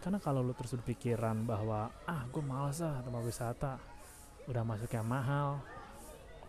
Karena 0.00 0.18
kalau 0.18 0.40
lu 0.40 0.52
terus 0.56 0.74
berpikiran 0.80 1.44
bahwa 1.44 1.92
ah 2.08 2.24
gue 2.26 2.42
males 2.42 2.80
lah 2.80 3.04
tempat 3.04 3.22
wisata 3.22 3.72
udah 4.48 4.62
masuknya 4.64 5.04
mahal 5.04 5.60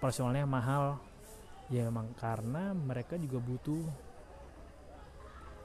operasionalnya 0.01 0.47
mahal 0.49 0.97
ya 1.69 1.85
memang 1.85 2.09
karena 2.17 2.73
mereka 2.73 3.21
juga 3.21 3.37
butuh 3.37 3.85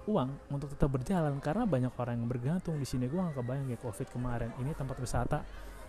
uang 0.06 0.30
untuk 0.52 0.70
tetap 0.76 0.92
berjalan. 0.92 1.40
Karena 1.42 1.64
banyak 1.64 1.92
orang 1.96 2.20
yang 2.20 2.28
bergantung 2.28 2.76
di 2.78 2.86
sini. 2.86 3.10
Gue 3.10 3.16
gak 3.16 3.40
kebayang 3.40 3.72
ya 3.72 3.78
covid 3.80 4.06
kemarin 4.12 4.50
ini 4.62 4.76
tempat 4.76 4.96
wisata 5.00 5.40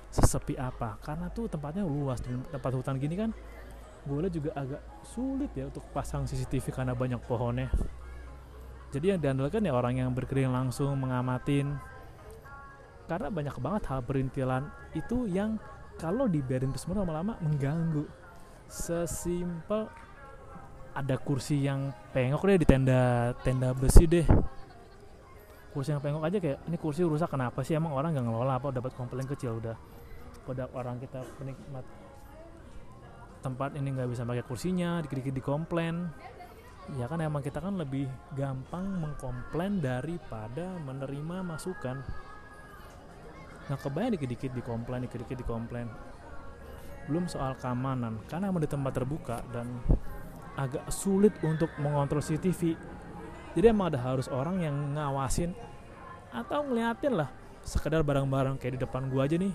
sesepi 0.07 0.55
apa? 0.55 0.95
Karena 1.03 1.27
tuh 1.27 1.51
tempatnya 1.51 1.83
luas 1.85 2.23
dan 2.23 2.39
tempat 2.47 2.71
hutan 2.71 2.97
gini 2.97 3.15
kan 3.19 3.29
gue 4.07 4.31
juga 4.31 4.55
agak 4.55 4.81
sulit 5.03 5.51
ya 5.51 5.67
untuk 5.67 5.83
pasang 5.91 6.23
CCTV 6.23 6.71
karena 6.71 6.95
banyak 6.95 7.19
pohonnya. 7.27 7.67
Jadi 8.95 9.11
yang 9.11 9.19
diandalkan 9.19 9.67
ya 9.67 9.75
orang 9.75 9.99
yang 9.99 10.15
berkeliling 10.15 10.55
langsung 10.55 10.95
mengamatin. 10.95 11.75
Karena 13.07 13.27
banyak 13.27 13.55
banget 13.59 13.83
hal 13.91 13.99
perintilan 14.03 14.63
itu 14.95 15.27
yang 15.27 15.59
kalau 15.99 16.27
dibiarin 16.27 16.71
terus 16.71 16.87
lama-lama 16.87 17.35
mengganggu. 17.43 18.07
Sesimpel 18.67 19.87
ada 20.95 21.15
kursi 21.19 21.61
yang 21.61 21.91
pengok 22.11 22.41
deh 22.47 22.57
di 22.63 22.67
tenda 22.67 23.31
tenda 23.43 23.75
besi 23.75 24.07
deh. 24.07 24.27
Kursi 25.71 25.93
yang 25.93 26.01
pengok 26.01 26.23
aja 26.23 26.37
kayak 26.39 26.57
ini 26.67 26.77
kursi 26.79 27.03
rusak 27.03 27.31
kenapa 27.31 27.63
sih? 27.63 27.75
Emang 27.75 27.91
orang 27.93 28.15
nggak 28.15 28.25
ngelola 28.25 28.55
apa? 28.59 28.71
Dapat 28.71 28.91
komplain 28.95 29.27
kecil 29.27 29.59
udah. 29.59 29.75
Pada 30.47 30.71
orang 30.71 30.99
kita 30.99 31.21
penikmat 31.39 31.83
tempat 33.47 33.79
ini 33.79 33.95
nggak 33.95 34.11
bisa 34.11 34.27
pakai 34.27 34.43
kursinya 34.43 34.99
dikit-dikit 34.99 35.31
dikomplain. 35.39 36.11
Ya 36.99 37.07
kan 37.07 37.19
emang 37.23 37.43
kita 37.43 37.63
kan 37.63 37.79
lebih 37.79 38.07
gampang 38.35 38.83
mengkomplain 38.99 39.79
daripada 39.79 40.75
menerima 40.83 41.43
masukan. 41.47 42.03
Nggak 43.71 43.79
kebayang 43.79 44.11
dikit-dikit 44.19 44.51
dikomplain 44.51 45.07
dikit-dikit 45.07 45.39
dikomplain. 45.39 45.87
Belum 47.07 47.27
soal 47.31 47.55
keamanan 47.55 48.19
karena 48.27 48.51
emang 48.51 48.63
di 48.63 48.71
tempat 48.71 48.91
terbuka 48.91 49.39
dan 49.55 49.79
agak 50.57 50.89
sulit 50.89 51.31
untuk 51.45 51.69
mengontrol 51.77 52.19
CCTV 52.19 52.73
jadi 53.53 53.73
emang 53.73 53.93
ada 53.93 54.01
harus 54.01 54.29
orang 54.29 54.61
yang 54.61 54.75
ngawasin 54.97 55.53
atau 56.33 56.61
ngeliatin 56.65 57.13
lah 57.13 57.29
sekedar 57.61 58.01
barang-barang 58.01 58.57
kayak 58.61 58.77
di 58.77 58.81
depan 58.81 59.09
gua 59.09 59.29
aja 59.29 59.37
nih 59.37 59.53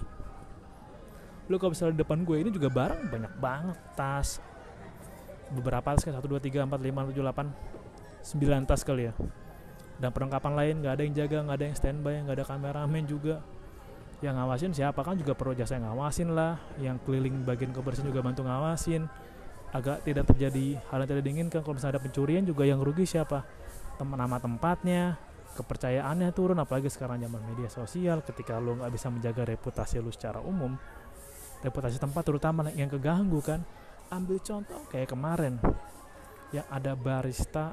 lu 1.52 1.60
kalau 1.60 1.76
misalnya 1.76 1.92
di 1.92 2.00
depan 2.00 2.24
gue 2.24 2.36
ini 2.40 2.48
juga 2.48 2.72
barang 2.72 3.12
banyak 3.12 3.32
banget 3.36 3.78
tas. 3.92 4.40
Beberapa 5.52 5.92
tas 5.92 6.00
kayak 6.00 6.16
satu 6.16 6.32
dua 6.32 6.40
tiga 6.40 6.64
empat 6.64 6.80
lima 6.80 7.04
tujuh 7.04 7.20
delapan 7.20 7.52
sembilan 8.24 8.64
tas 8.64 8.80
kali 8.80 9.12
ya. 9.12 9.12
Dan 10.00 10.08
perlengkapan 10.16 10.52
lain 10.56 10.74
nggak 10.80 10.92
ada 10.96 11.02
yang 11.04 11.14
jaga 11.14 11.36
nggak 11.44 11.56
ada 11.60 11.66
yang 11.68 11.76
standby 11.76 12.14
nggak 12.24 12.36
ada 12.40 12.46
kameramen 12.48 13.04
juga. 13.04 13.44
Yang 14.24 14.34
ngawasin 14.38 14.72
siapa? 14.72 15.00
Kan 15.04 15.20
juga 15.20 15.36
perlu 15.36 15.52
jasa 15.52 15.76
yang 15.76 15.92
ngawasin 15.92 16.32
lah. 16.32 16.56
Yang 16.80 17.04
keliling 17.04 17.44
bagian 17.44 17.76
kebersihan 17.76 18.08
juga 18.08 18.24
bantu 18.24 18.48
ngawasin. 18.48 19.04
Agak 19.76 20.08
tidak 20.08 20.24
terjadi 20.32 20.80
hal 20.88 21.04
yang 21.04 21.10
tidak 21.10 21.24
diinginkan. 21.26 21.60
Kalau 21.60 21.74
misalnya 21.76 22.00
ada 22.00 22.02
pencurian 22.06 22.46
juga 22.48 22.64
yang 22.64 22.80
rugi 22.80 23.04
siapa? 23.04 23.44
Teman 24.00 24.16
nama 24.16 24.40
tempatnya 24.40 25.18
kepercayaannya 25.58 26.30
turun. 26.32 26.56
Apalagi 26.62 26.88
sekarang 26.88 27.20
zaman 27.20 27.42
media 27.44 27.68
sosial 27.68 28.24
ketika 28.24 28.56
lo 28.62 28.78
nggak 28.78 28.94
bisa 28.94 29.10
menjaga 29.10 29.42
reputasi 29.44 30.00
lo 30.00 30.08
secara 30.14 30.40
umum 30.40 30.78
reputasi 31.62 31.96
tempat 32.02 32.26
terutama 32.26 32.66
yang 32.74 32.90
keganggu 32.90 33.38
kan. 33.40 33.62
Ambil 34.12 34.42
contoh 34.44 34.82
kayak 34.92 35.14
kemarin 35.14 35.56
yang 36.52 36.68
ada 36.68 36.92
barista 36.92 37.72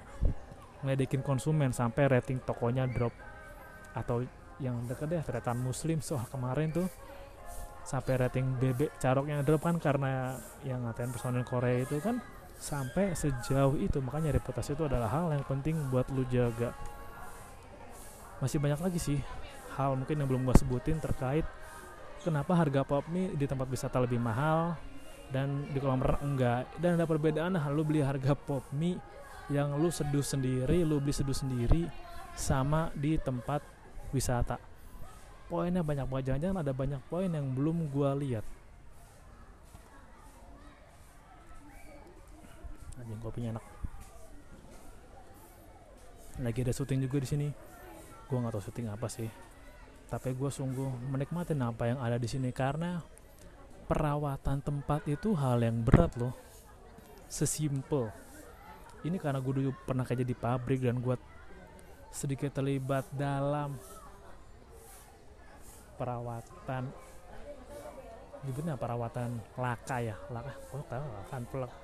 ngeledekin 0.86 1.20
konsumen 1.20 1.76
sampai 1.76 2.08
rating 2.08 2.40
tokonya 2.46 2.88
drop. 2.88 3.12
Atau 3.92 4.24
yang 4.64 4.88
deket 4.88 5.12
deh 5.12 5.24
tretan 5.26 5.60
muslim. 5.60 6.00
Soal 6.00 6.24
kemarin 6.32 6.72
tuh 6.72 6.88
sampai 7.84 8.22
rating 8.22 8.56
bebek 8.62 9.02
caroknya 9.02 9.42
drop 9.42 9.66
kan 9.66 9.82
karena 9.82 10.38
yang 10.62 10.86
ngatain 10.86 11.10
personil 11.10 11.44
Korea 11.44 11.84
itu 11.84 12.00
kan 12.00 12.24
sampai 12.56 13.18
sejauh 13.18 13.76
itu. 13.76 14.00
Makanya 14.00 14.32
reputasi 14.32 14.78
itu 14.78 14.88
adalah 14.88 15.12
hal 15.12 15.34
yang 15.36 15.44
penting 15.44 15.76
buat 15.92 16.08
lu 16.14 16.24
jaga. 16.32 16.72
Masih 18.40 18.64
banyak 18.64 18.80
lagi 18.80 19.00
sih 19.02 19.20
hal 19.76 20.00
mungkin 20.00 20.16
yang 20.16 20.28
belum 20.32 20.48
gua 20.48 20.56
sebutin 20.56 21.04
terkait 21.04 21.44
kenapa 22.22 22.56
harga 22.56 22.84
pop 22.84 23.08
mie 23.08 23.32
di 23.34 23.46
tempat 23.48 23.68
wisata 23.72 23.98
lebih 24.04 24.20
mahal 24.20 24.76
dan 25.32 25.68
di 25.72 25.78
kolam 25.80 26.04
renang 26.04 26.24
enggak? 26.24 26.64
Dan 26.78 27.00
ada 27.00 27.06
perbedaan 27.08 27.56
hal 27.56 27.72
lu 27.72 27.84
beli 27.88 28.04
harga 28.04 28.36
pop 28.36 28.64
mie 28.76 29.00
yang 29.50 29.74
lu 29.80 29.90
seduh 29.90 30.22
sendiri 30.22 30.86
lu 30.86 31.02
beli 31.02 31.14
seduh 31.16 31.34
sendiri 31.34 31.90
sama 32.38 32.94
di 32.94 33.18
tempat 33.18 33.64
wisata. 34.14 34.62
Poinnya 35.50 35.82
banyak 35.82 36.06
banget 36.06 36.24
jangan-jangan 36.30 36.62
ada 36.62 36.74
banyak 36.76 37.02
poin 37.10 37.30
yang 37.30 37.46
belum 37.58 37.90
gua 37.90 38.14
lihat. 38.14 38.46
Anjing 43.02 43.20
kopinya 43.24 43.58
enak 43.58 43.66
lagi 46.40 46.64
ada 46.64 46.72
syuting 46.72 47.04
juga 47.04 47.20
di 47.20 47.28
sini. 47.28 47.48
Gua 48.32 48.40
nggak 48.46 48.54
tahu 48.56 48.64
syuting 48.64 48.88
apa 48.88 49.08
sih 49.12 49.49
tapi 50.10 50.34
gue 50.34 50.50
sungguh 50.50 51.14
menikmati 51.14 51.54
apa 51.54 51.86
yang 51.86 52.02
ada 52.02 52.18
di 52.18 52.26
sini 52.26 52.50
karena 52.50 52.98
perawatan 53.86 54.58
tempat 54.62 55.06
itu 55.06 55.38
hal 55.38 55.62
yang 55.62 55.86
berat 55.86 56.18
loh. 56.18 56.34
Sesimpel. 57.30 58.10
Ini 59.06 59.22
karena 59.22 59.38
gue 59.38 59.54
dulu 59.54 59.72
pernah 59.86 60.02
kerja 60.02 60.26
di 60.26 60.34
pabrik 60.34 60.82
dan 60.82 60.98
gue 60.98 61.14
sedikit 62.10 62.50
terlibat 62.50 63.06
dalam 63.14 63.78
perawatan. 66.02 66.90
Nyebutnya 68.50 68.82
perawatan 68.82 69.38
laka 69.62 69.98
ya? 70.02 70.18
Laka 70.34 70.58
oh 70.74 70.84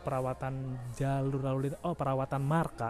perawatan 0.02 0.54
jalur 0.98 1.42
lalu 1.46 1.70
lintas. 1.70 1.82
Oh 1.86 1.94
perawatan 1.94 2.42
marka 2.42 2.90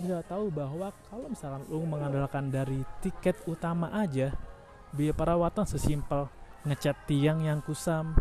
bisa 0.00 0.20
tahu 0.26 0.52
bahwa 0.52 0.92
kalau 1.08 1.26
misalkan 1.30 1.62
lu 1.68 1.84
mengandalkan 1.84 2.52
dari 2.52 2.84
tiket 3.00 3.36
utama 3.48 3.88
aja 3.92 4.34
biaya 4.92 5.12
perawatan 5.12 5.66
sesimpel 5.66 6.28
ngecat 6.66 6.96
tiang 7.06 7.44
yang 7.44 7.60
kusam 7.62 8.16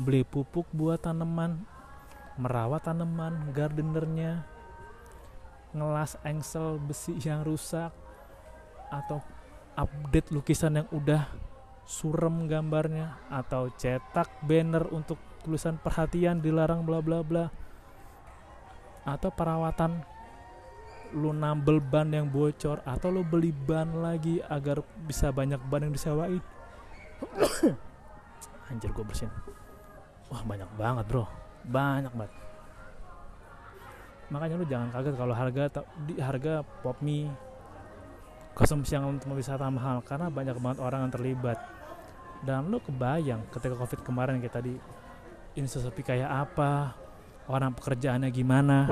beli 0.00 0.24
pupuk 0.24 0.68
buat 0.72 1.02
tanaman 1.02 1.64
merawat 2.40 2.88
tanaman 2.88 3.52
gardenernya 3.52 4.46
ngelas 5.72 6.20
engsel 6.24 6.76
besi 6.80 7.16
yang 7.20 7.44
rusak 7.44 7.92
atau 8.92 9.24
update 9.76 10.28
lukisan 10.32 10.84
yang 10.84 10.88
udah 10.92 11.28
surem 11.88 12.46
gambarnya 12.46 13.16
atau 13.32 13.72
cetak 13.72 14.28
banner 14.44 14.84
untuk 14.92 15.16
tulisan 15.42 15.80
perhatian 15.80 16.38
dilarang 16.38 16.84
bla 16.84 17.00
bla 17.02 17.24
bla 17.24 17.50
atau 19.02 19.30
perawatan 19.34 20.04
lu 21.12 21.30
nambel 21.36 21.78
ban 21.78 22.08
yang 22.08 22.28
bocor 22.28 22.80
atau 22.82 23.08
lu 23.12 23.22
beli 23.22 23.52
ban 23.52 23.88
lagi 24.00 24.40
agar 24.48 24.80
bisa 25.04 25.28
banyak 25.28 25.60
ban 25.68 25.88
yang 25.88 25.92
disewain? 25.92 26.40
Anjir 28.72 28.90
gue 28.90 29.04
bersin. 29.04 29.28
Wah 30.32 30.42
banyak 30.42 30.68
banget 30.80 31.04
bro. 31.08 31.28
Banyak 31.68 32.12
banget. 32.16 32.32
Makanya 34.32 34.54
lu 34.56 34.64
jangan 34.64 34.88
kaget 34.90 35.14
kalau 35.14 35.34
harga 35.36 35.62
di 36.08 36.16
harga 36.16 36.64
pop 36.80 36.96
mie 37.04 37.28
konsumsi 38.56 38.96
yang 38.96 39.08
untuk 39.12 39.32
wisata 39.36 39.68
mahal 39.68 40.00
karena 40.00 40.32
banyak 40.32 40.56
banget 40.56 40.78
orang 40.80 41.08
yang 41.08 41.12
terlibat. 41.12 41.58
Dan 42.42 42.72
lu 42.72 42.80
kebayang 42.82 43.46
ketika 43.52 43.76
covid 43.76 44.00
kemarin 44.02 44.40
kita 44.42 44.58
di 44.64 44.74
ini 45.52 45.68
sesepi 45.68 46.00
kayak 46.00 46.48
apa 46.48 46.96
orang 47.52 47.76
pekerjaannya 47.76 48.32
gimana 48.32 48.88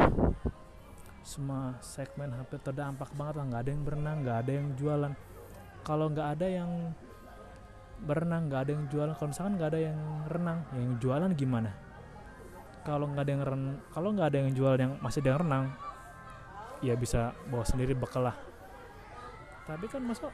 semua 1.22 1.76
segmen 1.84 2.32
hampir 2.32 2.58
terdampak 2.60 3.12
banget 3.14 3.34
lah. 3.40 3.44
Nggak 3.48 3.60
ada 3.60 3.70
yang 3.70 3.82
berenang 3.84 4.16
nggak 4.24 4.38
ada 4.40 4.52
yang 4.52 4.68
jualan. 4.76 5.12
Kalau 5.80 6.06
nggak 6.12 6.28
ada 6.36 6.46
yang 6.48 6.70
berenang 8.00 8.42
nggak 8.48 8.60
ada 8.64 8.70
yang 8.72 8.84
jualan 8.88 9.12
kalau 9.12 9.28
misalkan 9.28 9.54
nggak 9.60 9.70
ada 9.76 9.80
yang 9.92 9.98
renang 10.32 10.58
yang 10.72 10.92
jualan 10.96 11.30
gimana? 11.36 11.70
Kalau 12.80 13.06
nggak 13.12 13.24
ada 13.28 13.32
yang 13.32 13.42
ren 13.44 13.62
kalau 13.92 14.08
nggak 14.16 14.28
ada 14.32 14.38
yang 14.40 14.50
jual 14.56 14.74
yang 14.80 14.92
masih 15.04 15.20
ada 15.20 15.28
yang 15.36 15.40
renang 15.44 15.64
ya 16.80 16.94
bisa 16.96 17.36
bawa 17.52 17.64
sendiri 17.68 17.92
bekal 17.92 18.24
lah. 18.24 18.36
Tapi 19.68 19.84
kan 19.86 20.00
masa 20.00 20.32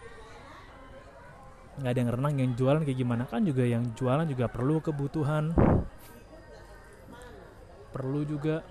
nggak 1.77 1.90
ada 1.90 1.99
yang 1.99 2.12
renang 2.14 2.35
yang 2.38 2.51
jualan 2.55 2.83
kayak 2.87 2.99
gimana? 3.03 3.22
Kan 3.27 3.42
juga 3.42 3.66
yang 3.66 3.83
jualan 3.99 4.27
juga 4.31 4.46
perlu 4.46 4.79
kebutuhan. 4.79 5.51
Perlu 7.90 8.22
juga 8.29 8.62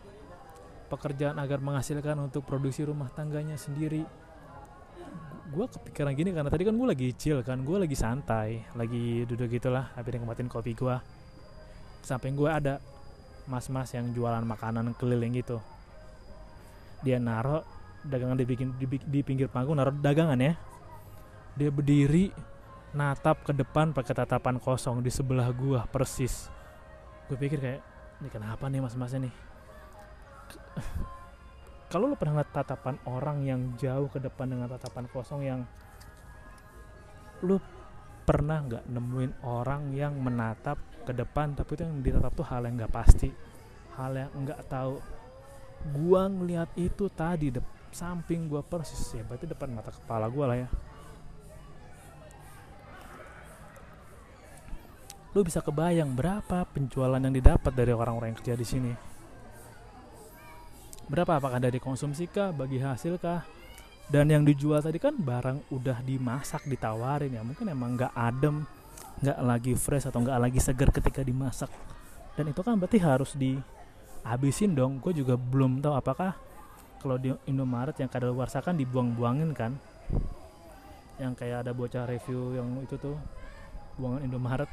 pekerjaan 0.96 1.36
agar 1.38 1.60
menghasilkan 1.60 2.16
untuk 2.24 2.48
produksi 2.48 2.88
rumah 2.88 3.12
tangganya 3.12 3.60
sendiri. 3.60 4.08
Gue 5.52 5.66
kepikiran 5.68 6.16
gini 6.16 6.32
karena 6.32 6.50
tadi 6.50 6.64
kan 6.64 6.74
gue 6.74 6.88
lagi 6.88 7.08
chill 7.14 7.44
kan 7.46 7.62
gue 7.62 7.78
lagi 7.78 7.94
santai 7.94 8.66
lagi 8.74 9.28
duduk 9.30 9.52
gitulah 9.54 9.94
habis 9.94 10.18
nikmatin 10.18 10.50
kopi 10.50 10.74
gue 10.74 10.98
samping 12.02 12.34
gue 12.34 12.50
ada 12.50 12.82
mas-mas 13.46 13.94
yang 13.94 14.10
jualan 14.12 14.42
makanan 14.42 14.98
keliling 14.98 15.38
gitu. 15.38 15.62
Dia 17.06 17.22
naro 17.22 17.62
dagangan 18.02 18.38
dibikin 18.38 18.74
di, 18.78 18.86
di 18.90 19.20
pinggir 19.22 19.50
panggung 19.50 19.78
naro 19.78 19.94
dagangan 19.94 20.38
ya. 20.42 20.58
Dia 21.56 21.70
berdiri 21.70 22.34
natap 22.96 23.46
ke 23.46 23.54
depan 23.54 23.94
pakai 23.94 24.16
tatapan 24.18 24.58
kosong 24.58 25.04
di 25.06 25.14
sebelah 25.14 25.52
gua 25.54 25.86
persis. 25.86 26.50
Gue 27.30 27.38
pikir 27.38 27.62
kayak 27.62 27.82
ini 28.22 28.30
kenapa 28.34 28.66
nih 28.66 28.82
mas-masnya 28.82 29.30
nih 29.30 29.36
kalau 31.96 32.12
lo 32.12 32.20
pernah 32.20 32.44
ngeliat 32.44 32.52
tatapan 32.52 32.96
orang 33.08 33.48
yang 33.48 33.62
jauh 33.80 34.12
ke 34.12 34.20
depan 34.20 34.52
dengan 34.52 34.68
tatapan 34.68 35.08
kosong 35.08 35.42
yang 35.48 35.64
lu 37.46 37.56
pernah 38.28 38.60
nggak 38.60 38.84
nemuin 38.90 39.32
orang 39.48 39.96
yang 39.96 40.18
menatap 40.18 40.76
ke 41.06 41.14
depan 41.14 41.56
tapi 41.56 41.78
itu 41.78 41.88
yang 41.88 42.02
ditatap 42.02 42.34
tuh 42.36 42.48
hal 42.52 42.68
yang 42.68 42.76
nggak 42.76 42.92
pasti 42.92 43.30
hal 43.96 44.12
yang 44.12 44.32
nggak 44.44 44.60
tahu. 44.68 45.00
Gua 45.96 46.28
ngeliat 46.28 46.74
itu 46.76 47.08
tadi 47.08 47.54
de 47.54 47.62
samping 47.96 48.52
gua 48.52 48.60
persis 48.60 49.16
ya 49.16 49.24
berarti 49.24 49.48
depan 49.48 49.72
mata 49.72 49.94
kepala 49.94 50.28
gua 50.28 50.52
lah 50.52 50.58
ya. 50.66 50.70
Lu 55.32 55.48
bisa 55.48 55.64
kebayang 55.64 56.12
berapa 56.12 56.68
penjualan 56.76 57.24
yang 57.24 57.32
didapat 57.32 57.72
dari 57.72 57.96
orang-orang 57.96 58.36
yang 58.36 58.40
kerja 58.44 58.56
di 58.60 58.68
sini 58.68 59.15
berapa? 61.08 61.38
Apakah 61.38 61.62
dari 61.62 61.78
konsumsi 61.78 62.26
kah? 62.30 62.54
Bagi 62.54 62.82
hasil 62.82 63.18
kah? 63.22 63.46
Dan 64.06 64.30
yang 64.30 64.46
dijual 64.46 64.86
tadi 64.86 65.02
kan 65.02 65.18
barang 65.18 65.74
udah 65.74 66.06
dimasak 66.06 66.70
ditawarin 66.70 67.34
ya. 67.34 67.42
Mungkin 67.42 67.66
emang 67.74 67.98
nggak 67.98 68.14
adem 68.14 68.66
nggak 69.16 69.40
lagi 69.42 69.74
fresh 69.80 70.12
atau 70.12 70.20
nggak 70.22 70.40
lagi 70.40 70.60
segar 70.60 70.92
ketika 70.92 71.24
dimasak. 71.24 71.72
Dan 72.36 72.52
itu 72.52 72.60
kan 72.62 72.76
berarti 72.76 73.00
harus 73.00 73.32
dihabisin 73.34 74.76
dong. 74.76 75.00
Gue 75.00 75.16
juga 75.16 75.40
belum 75.40 75.80
tahu 75.80 75.96
apakah 75.96 76.36
kalau 77.00 77.16
di 77.16 77.32
Indomaret 77.48 77.96
yang 77.96 78.12
kadaluarsa 78.12 78.60
kan 78.60 78.76
dibuang-buangin 78.76 79.56
kan. 79.56 79.74
Yang 81.16 81.34
kayak 81.40 81.64
ada 81.64 81.72
bocah 81.72 82.04
review 82.06 82.60
yang 82.60 82.68
itu 82.84 83.00
tuh 83.00 83.16
buangan 83.96 84.22
Indomaret. 84.22 84.70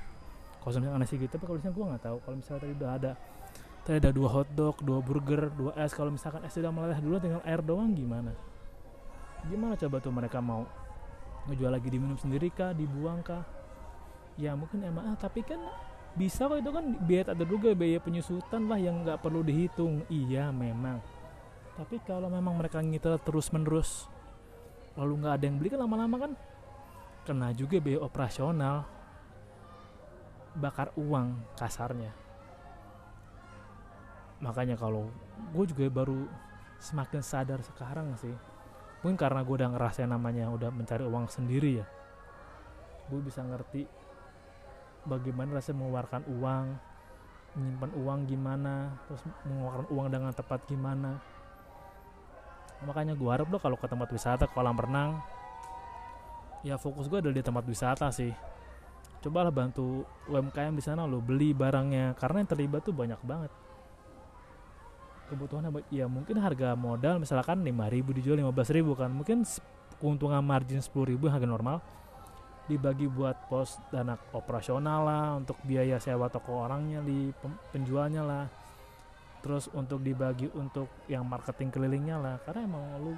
Konsumsi 0.63 0.87
sih 1.11 1.19
gitu 1.19 1.35
tapi 1.35 1.45
kalau 1.47 1.59
misalnya 1.59 1.75
gue 1.75 1.87
nggak 1.87 2.03
tahu. 2.03 2.17
Kalau 2.27 2.37
misalnya 2.39 2.61
tadi 2.61 2.73
udah 2.75 2.91
ada 2.99 3.13
tadi 3.83 3.99
ada 3.99 4.15
dua 4.15 4.31
hotdog 4.31 4.79
dua 4.79 5.03
burger 5.03 5.51
dua 5.51 5.75
es. 5.79 5.91
Kalau 5.95 6.15
misalkan 6.15 6.43
es 6.47 6.55
sudah 6.55 6.71
meleleh 6.71 6.99
dulu 7.03 7.19
tinggal 7.19 7.43
air 7.43 7.61
doang 7.63 7.91
gimana? 7.95 8.31
Gimana 9.47 9.75
coba 9.75 9.99
tuh 9.99 10.15
mereka 10.15 10.39
mau 10.39 10.67
ngejual 11.51 11.75
lagi 11.75 11.89
diminum 11.91 12.15
sendiri 12.15 12.55
kah 12.55 12.71
dibuang 12.71 13.21
kah? 13.27 13.43
Ya 14.39 14.55
mungkin 14.55 14.87
emang 14.87 15.13
ah 15.13 15.17
tapi 15.19 15.43
kan 15.43 15.59
bisa 16.15 16.47
kok 16.47 16.61
itu 16.61 16.71
kan 16.71 16.85
biaya 17.03 17.35
ada 17.35 17.45
juga 17.45 17.73
biaya 17.75 17.99
penyusutan 17.99 18.71
lah 18.71 18.79
yang 18.79 19.03
nggak 19.03 19.19
perlu 19.19 19.43
dihitung. 19.43 20.07
Iya 20.07 20.55
memang. 20.55 21.03
Tapi 21.75 21.99
kalau 22.07 22.31
memang 22.31 22.55
mereka 22.55 22.79
ngitel 22.79 23.19
terus 23.19 23.51
menerus 23.51 24.07
lalu 24.93 25.25
nggak 25.25 25.35
ada 25.41 25.45
yang 25.49 25.57
beli 25.57 25.73
kan 25.73 25.81
lama-lama 25.81 26.17
kan 26.21 26.33
kena 27.27 27.51
juga 27.51 27.83
biaya 27.83 27.99
operasional. 27.99 28.87
Bakar 30.53 30.93
uang 31.01 31.57
kasarnya 31.57 32.22
makanya 34.43 34.75
kalau 34.75 35.07
gue 35.55 35.65
juga 35.71 35.87
baru 35.87 36.27
semakin 36.83 37.23
sadar 37.23 37.63
sekarang 37.63 38.19
sih. 38.19 38.35
Mungkin 39.07 39.15
karena 39.15 39.47
gue 39.47 39.55
udah 39.55 39.71
ngerasain 39.71 40.11
namanya 40.11 40.51
udah 40.51 40.75
mencari 40.75 41.07
uang 41.07 41.31
sendiri 41.31 41.79
ya. 41.79 41.87
Gue 43.07 43.23
bisa 43.23 43.47
ngerti 43.47 43.87
bagaimana 45.07 45.59
rasanya 45.59 45.79
mengeluarkan 45.79 46.23
uang 46.27 46.67
menyimpan 47.53 47.91
uang 48.01 48.21
gimana 48.27 48.75
terus 49.07 49.23
mengeluarkan 49.47 49.87
uang 49.95 50.09
dengan 50.11 50.33
tepat 50.35 50.61
gimana. 50.67 51.23
Makanya 52.83 53.15
gue 53.15 53.31
harap 53.31 53.47
lo 53.47 53.63
kalau 53.63 53.79
ke 53.79 53.87
tempat 53.87 54.11
wisata 54.11 54.51
kolam 54.51 54.75
renang 54.75 55.23
ya 56.67 56.79
fokus 56.79 57.11
gue 57.11 57.19
adalah 57.23 57.39
di 57.39 57.47
tempat 57.47 57.63
wisata 57.63 58.11
sih. 58.11 58.35
Cobalah 59.23 59.55
bantu 59.55 60.03
UMKM 60.27 60.75
di 60.75 60.83
sana 60.83 61.07
lo 61.07 61.23
beli 61.23 61.55
barangnya. 61.55 62.19
Karena 62.19 62.43
yang 62.43 62.51
terlibat 62.51 62.83
tuh 62.83 62.91
banyak 62.91 63.23
banget 63.23 63.62
kebutuhannya 65.33 65.89
ya 65.89 66.05
mungkin 66.05 66.37
harga 66.37 66.77
modal 66.77 67.17
misalkan 67.17 67.65
5000 67.65 68.17
dijual 68.21 68.37
15000 68.37 69.01
kan 69.01 69.11
mungkin 69.11 69.49
keuntungan 69.97 70.45
margin 70.45 70.85
10000 70.85 71.17
harga 71.33 71.49
normal 71.49 71.81
dibagi 72.69 73.11
buat 73.11 73.51
pos 73.51 73.81
dana 73.91 74.15
operasional 74.37 75.01
lah 75.03 75.25
untuk 75.41 75.59
biaya 75.67 75.99
sewa 75.99 76.31
toko 76.31 76.63
orangnya 76.63 77.03
di 77.03 77.35
penjualnya 77.75 78.23
lah 78.23 78.45
terus 79.43 79.67
untuk 79.75 79.99
dibagi 79.99 80.47
untuk 80.55 80.87
yang 81.11 81.27
marketing 81.27 81.75
kelilingnya 81.75 82.21
lah 82.21 82.37
karena 82.47 82.69
emang 82.69 82.85
lu 83.03 83.13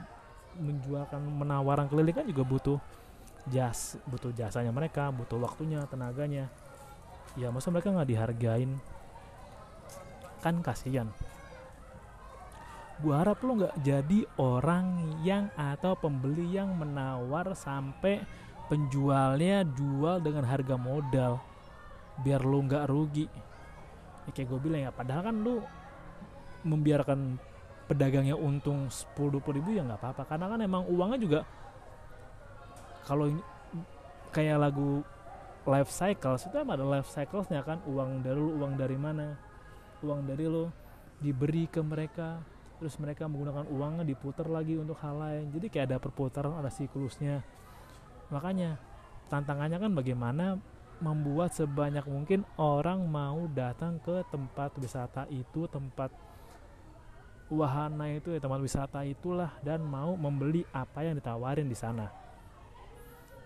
menjualkan 0.54 1.20
menawaran 1.20 1.90
keliling 1.90 2.16
kan 2.16 2.24
juga 2.24 2.46
butuh 2.46 2.78
jas 3.52 4.00
butuh 4.08 4.32
jasanya 4.32 4.72
mereka 4.72 5.12
butuh 5.12 5.36
waktunya 5.36 5.84
tenaganya 5.90 6.48
ya 7.34 7.50
masa 7.50 7.70
mereka 7.70 7.90
nggak 7.90 8.10
dihargain? 8.10 8.70
Kan 10.42 10.62
kasihan 10.62 11.10
gua 13.04 13.20
harap 13.20 13.44
lu 13.44 13.60
nggak 13.60 13.76
jadi 13.84 14.24
orang 14.40 15.20
yang 15.20 15.52
atau 15.52 15.92
pembeli 15.92 16.56
yang 16.56 16.72
menawar 16.72 17.52
sampai 17.52 18.24
penjualnya 18.68 19.64
jual 19.76 20.24
dengan 20.24 20.44
harga 20.48 20.76
modal. 20.80 21.40
Biar 22.24 22.40
lu 22.40 22.64
nggak 22.64 22.88
rugi. 22.88 23.26
Ya 24.24 24.30
kayak 24.32 24.48
gue 24.48 24.60
bilang 24.64 24.88
ya 24.88 24.90
padahal 24.94 25.22
kan 25.28 25.36
lu 25.44 25.60
membiarkan 26.64 27.36
pedagangnya 27.84 28.40
untung 28.40 28.88
10-20 28.88 29.56
ribu 29.60 29.76
ya 29.76 29.84
nggak 29.84 30.00
apa-apa. 30.00 30.22
Karena 30.24 30.46
kan 30.48 30.60
emang 30.64 30.82
uangnya 30.88 31.18
juga 31.20 31.40
kalau 33.04 33.28
kayak 34.32 34.56
lagu 34.56 35.04
life 35.68 35.92
cycle 35.92 36.40
itu 36.40 36.56
emang 36.56 36.80
ada 36.80 36.86
life 36.88 37.08
cyclesnya 37.12 37.60
kan. 37.60 37.84
Uang 37.84 38.24
dari 38.24 38.40
lu 38.40 38.56
uang 38.56 38.80
dari 38.80 38.96
mana? 38.96 39.36
Uang 40.00 40.24
dari 40.24 40.48
lo 40.48 40.72
diberi 41.20 41.68
ke 41.68 41.80
mereka 41.84 42.40
terus 42.78 42.98
mereka 42.98 43.30
menggunakan 43.30 43.66
uangnya 43.70 44.04
diputar 44.04 44.50
lagi 44.50 44.74
untuk 44.78 44.98
hal 45.00 45.16
lain. 45.16 45.44
Jadi 45.54 45.66
kayak 45.70 45.86
ada 45.94 45.98
perputaran 46.02 46.58
ada 46.58 46.70
siklusnya. 46.70 47.40
Makanya 48.30 48.76
tantangannya 49.30 49.78
kan 49.78 49.92
bagaimana 49.94 50.44
membuat 51.02 51.50
sebanyak 51.54 52.06
mungkin 52.06 52.46
orang 52.54 53.02
mau 53.10 53.50
datang 53.50 53.98
ke 53.98 54.22
tempat 54.30 54.72
wisata 54.78 55.26
itu 55.26 55.66
tempat 55.66 56.10
wahana 57.50 58.08
itu 58.14 58.32
ya 58.32 58.40
tempat 58.40 58.62
wisata 58.62 59.04
itulah 59.04 59.52
dan 59.60 59.84
mau 59.84 60.16
membeli 60.16 60.64
apa 60.72 61.04
yang 61.04 61.18
ditawarin 61.18 61.68
di 61.68 61.76
sana. 61.76 62.08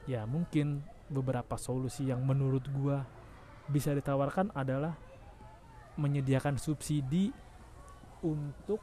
Ya 0.08 0.24
mungkin 0.24 0.80
beberapa 1.08 1.56
solusi 1.56 2.08
yang 2.08 2.24
menurut 2.24 2.64
gua 2.72 3.04
bisa 3.68 3.92
ditawarkan 3.92 4.52
adalah 4.56 4.96
menyediakan 5.98 6.56
subsidi 6.56 7.34
untuk 8.22 8.80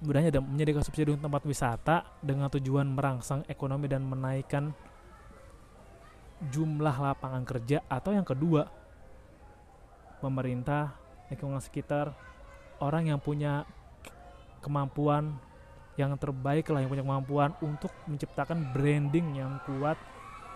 budaya 0.00 0.32
dan 0.32 0.48
menyediakan 0.48 0.84
subsidi 0.84 1.12
untuk 1.12 1.28
tempat 1.28 1.42
wisata 1.44 1.96
dengan 2.24 2.48
tujuan 2.48 2.88
merangsang 2.88 3.44
ekonomi 3.46 3.86
dan 3.86 4.04
menaikkan 4.04 4.72
jumlah 6.48 6.96
lapangan 6.96 7.44
kerja. 7.44 7.84
Atau 7.86 8.16
yang 8.16 8.24
kedua 8.24 8.64
pemerintah 10.24 10.96
lingkungan 11.28 11.60
sekitar 11.60 12.12
orang 12.80 13.12
yang 13.12 13.20
punya 13.20 13.68
kemampuan 14.64 15.36
yang 16.00 16.16
terbaik 16.16 16.68
lah 16.72 16.80
yang 16.80 16.90
punya 16.92 17.04
kemampuan 17.04 17.50
untuk 17.60 17.92
menciptakan 18.08 18.72
branding 18.72 19.36
yang 19.36 19.60
kuat 19.68 20.00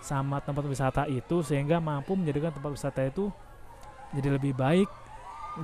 sama 0.01 0.41
tempat 0.41 0.65
wisata 0.65 1.05
itu 1.09 1.41
sehingga 1.45 1.77
mampu 1.77 2.17
menjadikan 2.17 2.53
tempat 2.53 2.73
wisata 2.73 3.05
itu 3.05 3.29
jadi 4.13 4.37
lebih 4.37 4.57
baik 4.57 4.89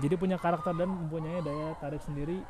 jadi 0.02 0.16
punya 0.18 0.38
karakter 0.38 0.74
dan 0.74 0.90
mempunyai 0.90 1.42
daya 1.42 1.74
tarik 1.78 2.02
sendiri 2.02 2.42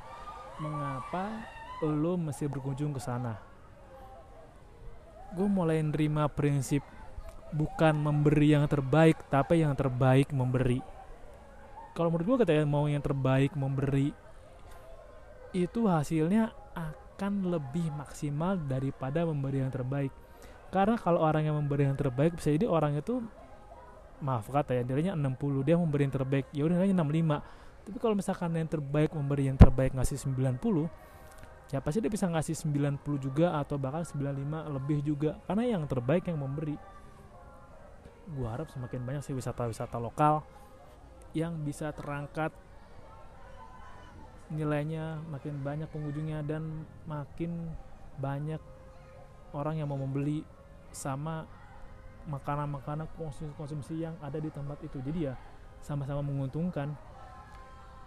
mengapa 0.61 1.41
lo 1.81 2.13
mesti 2.21 2.45
berkunjung 2.45 2.93
ke 2.93 3.01
sana? 3.01 3.41
Gue 5.33 5.49
mulai 5.49 5.81
nerima 5.81 6.29
prinsip 6.29 6.85
bukan 7.49 7.97
memberi 7.97 8.53
yang 8.53 8.69
terbaik 8.69 9.17
tapi 9.27 9.65
yang 9.65 9.73
terbaik 9.73 10.29
memberi. 10.29 10.79
Kalau 11.97 12.13
menurut 12.13 12.37
gue 12.37 12.37
ketika 12.45 12.63
mau 12.63 12.85
yang 12.85 13.01
terbaik 13.03 13.57
memberi 13.57 14.13
itu 15.51 15.89
hasilnya 15.89 16.53
akan 16.71 17.51
lebih 17.51 17.91
maksimal 17.91 18.55
daripada 18.55 19.27
memberi 19.27 19.65
yang 19.65 19.73
terbaik. 19.73 20.13
Karena 20.71 20.95
kalau 20.95 21.19
orang 21.19 21.43
yang 21.49 21.59
memberi 21.59 21.83
yang 21.89 21.99
terbaik 21.99 22.39
bisa 22.39 22.55
jadi 22.55 22.69
orang 22.69 22.95
itu 22.95 23.19
maaf 24.21 24.47
kata 24.47 24.77
ya 24.77 24.81
nilainya 24.85 25.17
60 25.17 25.65
dia 25.65 25.75
memberi 25.75 26.05
yang 26.05 26.13
terbaik 26.13 26.45
ya 26.53 26.61
udah 26.69 26.77
nilainya 26.77 26.95
65 27.01 27.41
tapi 27.91 27.99
kalau 27.99 28.15
misalkan 28.15 28.55
yang 28.55 28.71
terbaik 28.71 29.11
memberi 29.11 29.51
yang 29.51 29.59
terbaik 29.59 29.91
ngasih 29.91 30.15
90 30.15 30.63
ya 31.75 31.83
pasti 31.83 31.99
dia 31.99 32.07
bisa 32.07 32.23
ngasih 32.23 32.55
90 32.55 33.03
juga 33.19 33.59
atau 33.59 33.75
bahkan 33.75 34.07
95 34.07 34.47
lebih 34.71 35.03
juga. 35.03 35.35
Karena 35.43 35.75
yang 35.75 35.83
terbaik 35.83 36.23
yang 36.31 36.39
memberi. 36.39 36.79
Gue 38.31 38.47
harap 38.47 38.71
semakin 38.71 39.03
banyak 39.03 39.27
sih 39.27 39.35
wisata-wisata 39.35 39.99
lokal 39.99 40.39
yang 41.35 41.51
bisa 41.67 41.91
terangkat 41.91 42.55
nilainya 44.55 45.19
makin 45.27 45.59
banyak 45.59 45.91
pengunjungnya 45.91 46.47
dan 46.47 46.87
makin 47.03 47.75
banyak 48.23 48.63
orang 49.51 49.83
yang 49.83 49.91
mau 49.91 49.99
membeli 49.99 50.47
sama 50.95 51.43
makanan-makanan 52.23 53.11
konsumsi-konsumsi 53.19 53.99
yang 53.99 54.15
ada 54.23 54.39
di 54.39 54.47
tempat 54.47 54.79
itu. 54.79 55.03
Jadi 55.03 55.27
ya 55.27 55.35
sama-sama 55.83 56.23
menguntungkan 56.23 57.10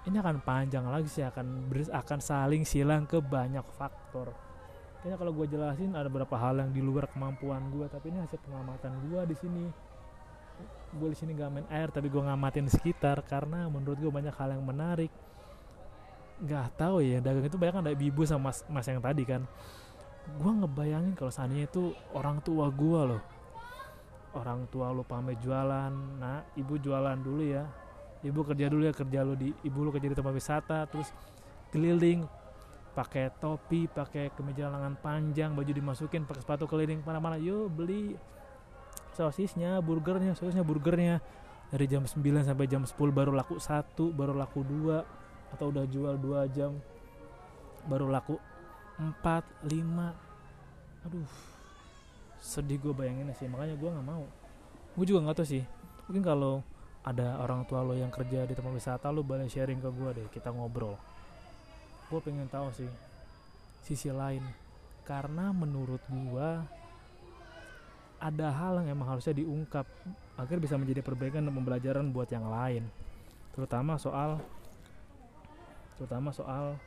ini 0.04 0.16
akan 0.20 0.36
panjang 0.44 0.84
lagi 0.84 1.08
sih 1.08 1.24
akan 1.24 1.68
ber, 1.72 1.88
akan 1.88 2.18
saling 2.20 2.62
silang 2.68 3.08
ke 3.08 3.16
banyak 3.24 3.64
faktor. 3.80 4.36
Kayaknya 5.00 5.16
kalau 5.20 5.32
gue 5.32 5.46
jelasin 5.48 5.92
ada 5.96 6.08
beberapa 6.12 6.36
hal 6.36 6.60
yang 6.60 6.72
di 6.72 6.80
luar 6.84 7.08
kemampuan 7.08 7.72
gue 7.72 7.88
tapi 7.88 8.12
ini 8.12 8.20
hasil 8.20 8.40
pengamatan 8.44 8.92
gue 9.08 9.20
di 9.32 9.36
sini. 9.36 9.64
Gue 10.94 11.08
di 11.12 11.16
sini 11.16 11.32
gak 11.32 11.50
main 11.50 11.68
air 11.72 11.88
tapi 11.88 12.12
gue 12.12 12.20
ngamatin 12.20 12.68
sekitar 12.68 13.24
karena 13.24 13.68
menurut 13.72 13.96
gue 13.96 14.12
banyak 14.12 14.32
hal 14.36 14.56
yang 14.56 14.64
menarik. 14.64 15.12
Nggak 16.44 16.76
tahu 16.76 17.00
ya 17.00 17.24
dagang 17.24 17.48
itu 17.48 17.56
banyak 17.56 17.72
kan 17.72 17.82
ada 17.88 17.92
ibu 17.96 18.22
sama 18.28 18.52
mas, 18.52 18.60
mas 18.68 18.84
yang 18.84 19.00
tadi 19.00 19.24
kan. 19.24 19.48
Gue 20.36 20.52
ngebayangin 20.52 21.16
kalau 21.16 21.32
seandainya 21.32 21.68
itu 21.68 21.96
orang 22.12 22.44
tua 22.44 22.68
gue 22.68 23.00
loh. 23.16 23.22
Orang 24.36 24.68
tua 24.68 24.92
lo 24.92 25.00
pamit 25.00 25.40
jualan 25.40 25.92
nah 26.20 26.44
ibu 26.60 26.76
jualan 26.76 27.16
dulu 27.20 27.44
ya 27.44 27.83
ibu 28.24 28.40
kerja 28.42 28.72
dulu 28.72 28.88
ya 28.88 28.92
kerja 28.96 29.20
lo 29.20 29.36
di 29.36 29.52
ibu 29.62 29.78
lo 29.84 29.92
kerja 29.92 30.08
di 30.08 30.16
tempat 30.16 30.32
wisata 30.32 30.88
terus 30.88 31.12
keliling 31.70 32.24
pakai 32.96 33.28
topi 33.36 33.86
pakai 33.90 34.32
kemeja 34.32 34.70
lengan 34.72 34.96
panjang 34.96 35.52
baju 35.52 35.68
dimasukin 35.68 36.24
pakai 36.24 36.40
sepatu 36.40 36.64
keliling 36.64 37.04
mana-mana 37.04 37.36
yuk 37.36 37.68
beli 37.68 38.16
sosisnya 39.14 39.78
burgernya 39.78 40.34
sosisnya 40.34 40.66
burgernya. 40.66 41.22
Dari 41.74 41.90
jam 41.90 42.06
9 42.06 42.22
sampai 42.46 42.70
jam 42.70 42.86
10 42.86 42.94
baru 43.10 43.34
laku 43.34 43.58
satu 43.58 44.14
baru 44.14 44.30
laku 44.36 44.62
dua 44.62 45.02
atau 45.50 45.74
udah 45.74 45.82
jual 45.90 46.14
dua 46.22 46.46
jam 46.46 46.78
baru 47.90 48.06
laku 48.06 48.38
4 49.00 49.66
5 49.66 49.74
aduh 51.08 51.30
sedih 52.38 52.78
gue 52.78 52.92
bayangin 52.94 53.32
sih 53.34 53.50
makanya 53.50 53.74
gue 53.74 53.90
nggak 53.90 54.06
mau. 54.06 54.22
Gue 54.94 55.04
juga 55.08 55.26
nggak 55.26 55.36
tahu 55.40 55.48
sih. 55.50 55.64
Mungkin 56.06 56.22
kalau 56.22 56.62
ada 57.04 57.36
orang 57.44 57.68
tua 57.68 57.84
lo 57.84 57.92
yang 57.92 58.08
kerja 58.08 58.48
di 58.48 58.56
tempat 58.56 58.72
wisata 58.72 59.12
lo 59.12 59.20
boleh 59.20 59.44
sharing 59.44 59.76
ke 59.76 59.90
gue 59.92 60.10
deh 60.16 60.26
kita 60.32 60.48
ngobrol. 60.48 60.96
Gue 62.08 62.20
pengen 62.24 62.48
tahu 62.48 62.72
sih 62.72 62.88
sisi 63.84 64.08
lain. 64.08 64.40
Karena 65.04 65.52
menurut 65.52 66.00
gue 66.08 66.50
ada 68.16 68.48
hal 68.48 68.80
yang 68.80 68.96
emang 68.96 69.12
harusnya 69.12 69.36
diungkap 69.36 69.84
agar 70.40 70.56
bisa 70.56 70.80
menjadi 70.80 71.04
perbaikan 71.04 71.44
dan 71.44 71.52
pembelajaran 71.52 72.08
buat 72.08 72.32
yang 72.32 72.48
lain. 72.48 72.88
Terutama 73.52 74.00
soal 74.00 74.40
terutama 76.00 76.32
soal 76.32 76.80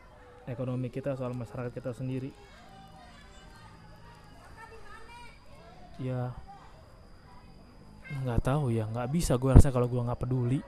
ekonomi 0.49 0.89
kita 0.89 1.13
soal 1.13 1.37
masyarakat 1.37 1.69
kita 1.69 1.93
sendiri. 1.93 2.33
Ya 6.01 6.33
nggak 8.07 8.39
tahu 8.43 8.71
ya 8.71 8.87
nggak 8.87 9.09
bisa. 9.11 9.35
Gue 9.35 9.55
rasa 9.55 9.71
kalau 9.71 9.87
gue 9.91 9.99
nggak 9.99 10.19
peduli 10.19 10.59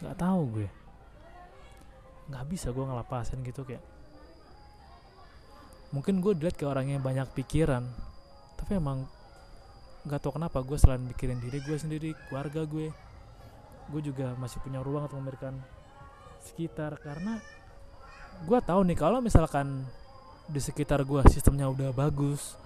nggak 0.00 0.16
tahu 0.16 0.42
gue. 0.60 0.68
Nggak 2.30 2.44
bisa 2.46 2.68
gue 2.70 2.84
ngelapasin 2.84 3.42
gitu 3.42 3.66
kayak. 3.66 3.82
Mungkin 5.90 6.22
gue 6.22 6.38
dilihat 6.38 6.54
ke 6.54 6.64
orang 6.66 6.86
yang 6.86 7.02
banyak 7.02 7.26
pikiran 7.34 7.82
tapi 8.60 8.76
emang 8.76 9.08
nggak 10.06 10.20
tahu 10.22 10.38
kenapa 10.38 10.62
gue 10.62 10.78
selain 10.78 11.02
mikirin 11.02 11.42
diri 11.42 11.58
gue 11.60 11.76
sendiri 11.76 12.12
keluarga 12.28 12.64
gue 12.64 12.88
gue 13.90 14.00
juga 14.04 14.32
masih 14.38 14.62
punya 14.62 14.78
ruang 14.80 15.10
untuk 15.10 15.18
memberikan 15.18 15.58
sekitar. 16.40 16.96
Karena 17.02 17.42
gue 18.46 18.58
tahu 18.62 18.80
nih 18.86 18.96
kalau 18.96 19.18
misalkan 19.18 19.84
di 20.46 20.58
sekitar 20.62 21.02
gue 21.02 21.20
sistemnya 21.30 21.66
udah 21.70 21.90
bagus 21.94 22.58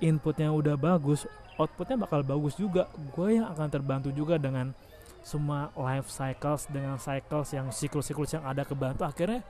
inputnya 0.00 0.52
udah 0.52 0.76
bagus 0.76 1.24
outputnya 1.56 1.96
bakal 1.96 2.20
bagus 2.22 2.54
juga. 2.56 2.88
Gue 3.12 3.40
yang 3.40 3.48
akan 3.50 3.68
terbantu 3.72 4.12
juga 4.12 4.36
dengan 4.36 4.72
semua 5.26 5.74
life 5.74 6.06
cycles 6.06 6.70
dengan 6.70 7.00
cycles 7.00 7.50
yang 7.50 7.68
siklus-siklus 7.72 8.36
yang 8.36 8.44
ada 8.46 8.62
kebantu. 8.62 9.02
Akhirnya 9.02 9.42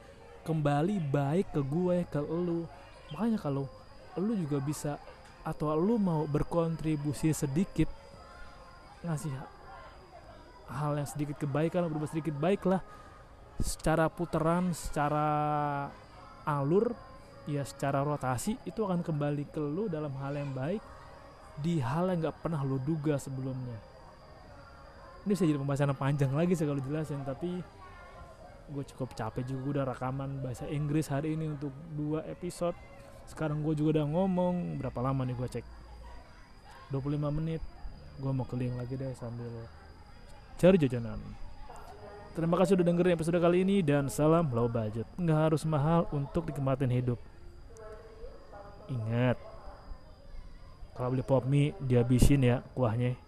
kembali 0.47 1.03
baik 1.11 1.53
ke 1.53 1.61
gue 1.61 1.97
ke 2.09 2.21
lu. 2.23 2.65
Makanya 3.13 3.39
kalau 3.43 3.69
lu 4.17 4.33
juga 4.39 4.59
bisa 4.63 4.93
atau 5.47 5.71
lu 5.79 6.01
mau 6.01 6.27
berkontribusi 6.27 7.31
sedikit 7.31 7.87
ngasih 9.07 9.31
hal 10.67 10.99
yang 10.99 11.07
sedikit 11.07 11.39
kebaikan 11.39 11.87
berubah 11.87 12.11
sedikit 12.11 12.35
baik 12.35 12.67
lah 12.67 12.83
secara 13.63 14.11
putaran 14.11 14.75
secara 14.75 15.29
alur 16.43 16.91
ya 17.47 17.63
secara 17.63 18.03
rotasi 18.03 18.59
itu 18.67 18.83
akan 18.83 19.07
kembali 19.07 19.47
ke 19.55 19.63
lu 19.63 19.87
dalam 19.87 20.11
hal 20.19 20.35
yang 20.35 20.51
baik 20.51 20.83
di 21.63 21.81
hal 21.81 22.11
yang 22.13 22.27
nggak 22.27 22.43
pernah 22.43 22.61
lu 22.67 22.77
duga 22.83 23.17
sebelumnya. 23.17 23.79
Ini 25.25 25.35
bisa 25.35 25.43
jadi 25.43 25.59
pembahasan 25.59 25.91
yang 25.91 25.99
panjang 25.99 26.33
lagi 26.35 26.53
sih 26.55 26.67
kalau 26.67 26.83
jelasin 26.83 27.23
tapi 27.27 27.63
gue 28.67 28.85
cukup 28.95 29.15
capek 29.15 29.47
juga 29.47 29.83
udah 29.83 29.85
rekaman 29.95 30.43
bahasa 30.43 30.67
Inggris 30.67 31.07
hari 31.07 31.39
ini 31.39 31.51
untuk 31.55 31.71
dua 31.95 32.27
episode. 32.27 32.75
Sekarang 33.27 33.63
gue 33.63 33.75
juga 33.75 33.99
udah 34.03 34.07
ngomong 34.07 34.79
berapa 34.79 35.03
lama 35.03 35.27
nih 35.27 35.35
gue 35.35 35.49
cek? 35.59 35.67
25 36.95 37.39
menit. 37.43 37.63
Gue 38.23 38.31
mau 38.31 38.47
keliling 38.47 38.79
lagi 38.79 38.95
deh 38.95 39.11
sambil 39.19 39.51
cari 40.57 40.77
jajanan. 40.79 41.19
Terima 42.37 42.61
kasih 42.61 42.77
sudah 42.77 42.85
dengerin 42.85 43.17
episode 43.17 43.41
kali 43.41 43.65
ini 43.65 43.81
dan 43.81 44.13
salam 44.13 44.47
low 44.53 44.69
budget. 44.69 45.09
Nggak 45.17 45.39
harus 45.51 45.63
mahal 45.65 46.05
untuk 46.13 46.47
nikmatin 46.47 46.93
hidup. 46.93 47.17
Ingat, 48.87 49.35
kalau 50.95 51.11
beli 51.11 51.27
pop 51.27 51.43
mie 51.43 51.75
dihabisin 51.83 52.47
ya 52.47 52.63
kuahnya. 52.73 53.19